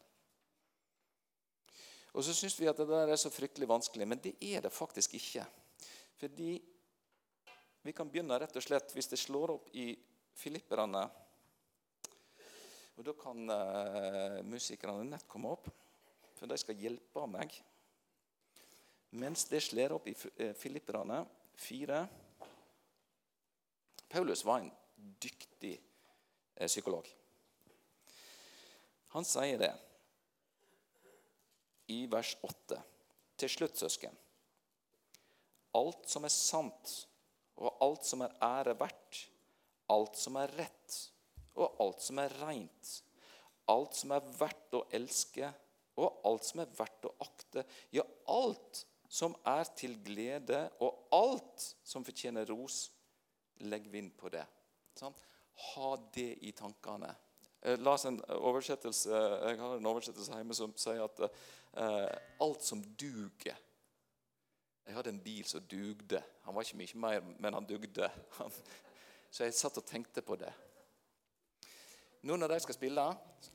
Og 2.18 2.24
så 2.24 2.34
syns 2.34 2.56
vi 2.58 2.66
at 2.66 2.76
det 2.80 2.88
der 2.88 3.12
er 3.12 3.20
så 3.20 3.30
fryktelig 3.30 3.68
vanskelig, 3.68 4.08
men 4.08 4.18
det 4.18 4.34
er 4.42 4.64
det 4.64 4.72
faktisk 4.72 5.14
ikke. 5.14 5.44
Fordi 6.18 6.58
vi 7.82 7.92
kan 7.94 8.10
begynne 8.10 8.38
rett 8.40 8.56
og 8.56 8.64
slett 8.64 8.90
hvis 8.96 9.10
det 9.12 9.20
slår 9.20 9.54
opp 9.54 9.68
i 9.78 9.92
Filipperne 10.38 11.08
Og 12.98 13.04
da 13.06 13.12
kan 13.14 13.46
uh, 13.46 14.42
musikerne 14.42 15.04
nett 15.06 15.28
komme 15.30 15.52
opp, 15.54 15.68
for 16.34 16.50
de 16.50 16.56
skal 16.58 16.80
hjelpe 16.82 17.26
meg. 17.30 17.54
Mens 19.22 19.46
det 19.46 19.62
slår 19.62 19.94
opp 19.94 20.08
i 20.10 20.14
eh, 20.36 20.50
Filipperne 20.58 21.22
fire 21.58 22.02
Paulus 24.08 24.44
var 24.44 24.60
en 24.60 24.70
dyktig 24.98 25.76
uh, 26.58 26.66
psykolog. 26.66 27.08
Han 29.14 29.24
sier 29.24 29.60
det 29.60 29.72
i 31.88 32.02
vers 32.10 32.34
8. 32.44 32.80
Til 33.38 33.52
slutt, 33.52 33.78
søsken. 33.80 34.16
Alt 35.78 36.08
som 36.10 36.26
er 36.26 36.32
sant, 36.32 36.94
og 37.58 37.78
alt 37.84 38.04
som 38.06 38.24
er 38.26 38.34
ære 38.44 38.74
verdt, 38.78 39.22
alt 39.92 40.18
som 40.20 40.36
er 40.40 40.52
rett, 40.58 40.98
og 41.58 41.80
alt 41.82 42.04
som 42.04 42.20
er 42.22 42.34
reint, 42.42 42.92
alt 43.72 43.96
som 43.96 44.12
er 44.16 44.28
verdt 44.38 44.76
å 44.76 44.84
elske, 44.96 45.48
og 45.98 46.20
alt 46.28 46.46
som 46.46 46.62
er 46.62 46.76
verdt 46.78 47.08
å 47.08 47.14
akte, 47.24 47.64
ja, 47.94 48.04
alt 48.30 48.84
som 49.08 49.34
er 49.48 49.64
til 49.78 49.96
glede, 50.04 50.66
og 50.84 51.08
alt 51.16 51.64
som 51.82 52.04
fortjener 52.06 52.46
ros, 52.52 52.86
legg 53.66 53.88
vind 53.90 54.12
på 54.18 54.30
det. 54.32 54.44
Sånn? 54.98 55.14
Ha 55.74 55.94
det 56.14 56.32
i 56.46 56.52
tankene. 56.56 57.10
Jeg, 57.62 57.80
oversettelse, 58.38 59.10
jeg 59.10 59.58
har 59.58 59.78
en 59.78 59.88
oversettelse 59.90 60.36
hjemme 60.38 60.54
som 60.54 60.74
sier 60.78 61.02
at 61.02 61.24
eh, 61.26 62.12
alt 62.44 62.66
som 62.66 62.82
duger. 62.98 63.58
Jeg 64.88 64.96
hadde 64.96 65.12
en 65.12 65.22
bil 65.22 65.44
som 65.46 65.64
dugde. 65.68 66.22
Han 66.46 66.54
var 66.56 66.64
ikke 66.64 66.80
mye 66.80 67.02
mer, 67.02 67.26
men 67.38 67.58
han 67.58 67.66
dugde. 67.68 68.08
Han, 68.38 68.54
så 69.30 69.44
jeg 69.44 69.58
satt 69.58 69.76
og 69.76 69.84
tenkte 69.84 70.22
på 70.24 70.38
det. 70.40 70.50
Nå 72.24 72.38
når 72.38 72.54
de 72.54 72.62
skal 72.64 72.78
spille, 72.78 73.02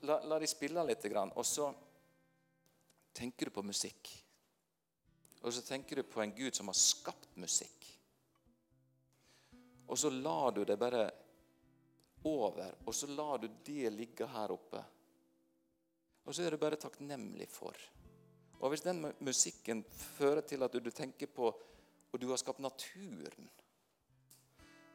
la, 0.05 0.19
la 0.29 0.37
de 0.39 0.47
spille 0.47 0.83
litt, 0.85 1.07
og 1.33 1.45
så 1.47 1.71
tenker 3.17 3.49
du 3.49 3.55
på 3.55 3.65
musikk. 3.65 4.11
Og 5.43 5.51
så 5.51 5.63
tenker 5.65 5.99
du 5.99 6.03
på 6.07 6.21
en 6.21 6.35
Gud 6.35 6.55
som 6.55 6.69
har 6.69 6.77
skapt 6.77 7.33
musikk. 7.41 7.89
Og 9.89 9.99
så 9.99 10.09
lar 10.13 10.53
du 10.55 10.63
det 10.63 10.77
bare 10.79 11.09
over, 12.25 12.75
og 12.85 12.95
så 12.95 13.07
lar 13.07 13.37
du 13.41 13.49
det 13.65 13.91
ligge 13.93 14.27
her 14.27 14.51
oppe. 14.51 14.83
Og 16.23 16.35
så 16.35 16.43
er 16.43 16.53
du 16.53 16.57
bare 16.57 16.79
takknemlig 16.79 17.49
for. 17.51 17.75
Og 18.59 18.69
Hvis 18.69 18.81
den 18.81 19.03
musikken 19.19 19.83
fører 19.83 20.41
til 20.41 20.63
at 20.63 20.73
du 20.73 20.89
tenker 20.89 21.27
på 21.27 21.51
Og 22.13 22.21
du 22.21 22.29
har 22.29 22.37
skapt 22.37 22.59
naturen. 22.59 23.49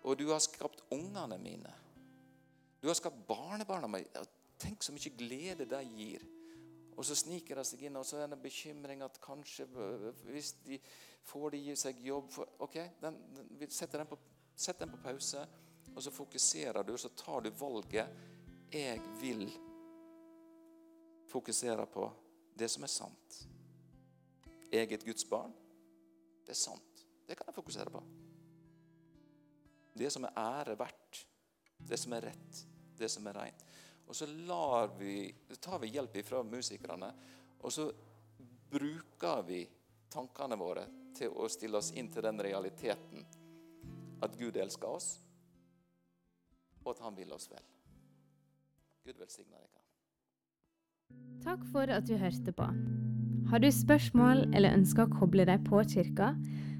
Og 0.04 0.18
du 0.18 0.28
har 0.30 0.38
skapt 0.38 0.84
ungene 0.90 1.38
mine. 1.38 1.72
Du 2.82 2.86
har 2.86 2.94
skapt 2.94 3.26
barnebarna 3.26 3.86
mine. 3.86 4.22
Tenk 4.58 4.82
så 4.82 4.92
mye 4.94 5.10
glede 5.18 5.66
de 5.66 5.80
gir. 5.84 6.22
Og 6.96 7.04
så 7.04 7.14
sniker 7.14 7.58
de 7.58 7.64
seg 7.66 7.82
inn, 7.86 7.96
og 7.98 8.06
så 8.06 8.16
er 8.18 8.26
det 8.26 8.36
en 8.38 8.42
bekymring 8.42 9.02
at 9.02 9.18
kanskje 9.22 9.66
hvis 10.24 10.52
de 10.64 10.78
får 11.26 11.50
de 11.54 11.76
seg 11.78 12.00
jobb 12.06 12.30
for, 12.34 12.54
Ok, 12.58 12.74
den, 13.02 13.18
den, 13.34 13.70
sett, 13.70 13.92
den 13.92 14.06
på, 14.06 14.18
setter 14.56 14.86
den 14.86 14.94
på 14.96 15.02
pause, 15.04 15.44
og 15.98 16.02
så 16.04 16.10
fokuserer 16.14 16.84
du, 16.86 16.92
så 16.98 17.08
tar 17.08 17.40
du 17.42 17.50
valget. 17.50 18.06
Jeg 18.70 19.00
vil 19.18 19.48
fokusere 21.26 21.86
på 21.90 22.04
det 22.54 22.68
som 22.70 22.84
er 22.86 22.92
sant 22.92 23.38
Jeg 24.70 24.84
er 24.84 24.94
et 24.94 25.04
Guds 25.04 25.24
barn. 25.26 25.54
Det 26.46 26.54
er 26.54 26.60
sant. 26.60 27.02
Det 27.26 27.34
kan 27.34 27.50
jeg 27.50 27.56
fokusere 27.56 27.90
på. 27.90 28.02
Det 29.98 30.12
som 30.12 30.28
er 30.28 30.38
ære 30.38 30.78
verdt, 30.78 31.22
det 31.90 31.98
som 31.98 32.14
er 32.14 32.28
rett, 32.30 32.64
det 32.98 33.10
som 33.10 33.26
er 33.26 33.40
rent. 33.40 33.64
Og 34.06 34.14
så 34.16 34.28
vi, 34.98 35.34
tar 35.60 35.78
vi 35.82 35.94
hjelp 35.96 36.22
fra 36.24 36.42
musikerne, 36.42 37.12
og 37.58 37.72
så 37.72 37.90
bruker 38.70 39.42
vi 39.48 39.64
tankene 40.12 40.56
våre 40.56 40.86
til 41.16 41.34
å 41.34 41.48
stille 41.50 41.80
oss 41.80 41.90
inn 41.96 42.12
til 42.12 42.22
den 42.22 42.38
realiteten 42.38 43.26
at 44.22 44.38
Gud 44.38 44.56
elsker 44.56 44.88
oss, 44.88 45.16
og 46.88 46.96
at 46.96 47.04
han 47.04 47.16
vil 47.16 47.32
oss 47.36 47.50
vel. 47.52 47.64
Gud 49.04 49.20
velsigne 49.20 49.52
dere. 49.52 49.84
Takk 51.44 51.66
for 51.72 51.92
at 51.92 52.08
du 52.08 52.16
hørte 52.16 52.52
på. 52.52 52.68
Har 53.48 53.60
du 53.60 53.68
spørsmål 53.72 54.46
eller 54.56 54.76
ønsker 54.76 55.04
å 55.04 55.12
koble 55.20 55.44
deg 55.48 55.64
på 55.68 55.82
kirka, 55.92 56.32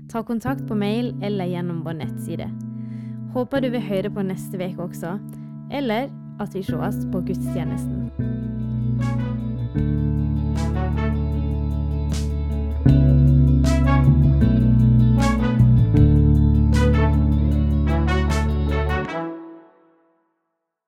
ta 0.08 0.24
kontakt 0.24 0.64
på 0.68 0.76
mail 0.76 1.12
eller 1.24 1.48
gjennom 1.48 1.84
vår 1.84 2.00
nettside. 2.00 2.48
Håper 3.36 3.64
du 3.64 3.70
vil 3.72 3.84
høre 3.84 4.12
på 4.12 4.24
neste 4.24 4.56
uke 4.56 4.88
også, 4.88 5.18
eller 5.72 6.08
at 6.40 6.56
vi 6.56 6.64
sees 6.64 7.04
på 7.12 7.24
gudstjenesten. 7.28 8.08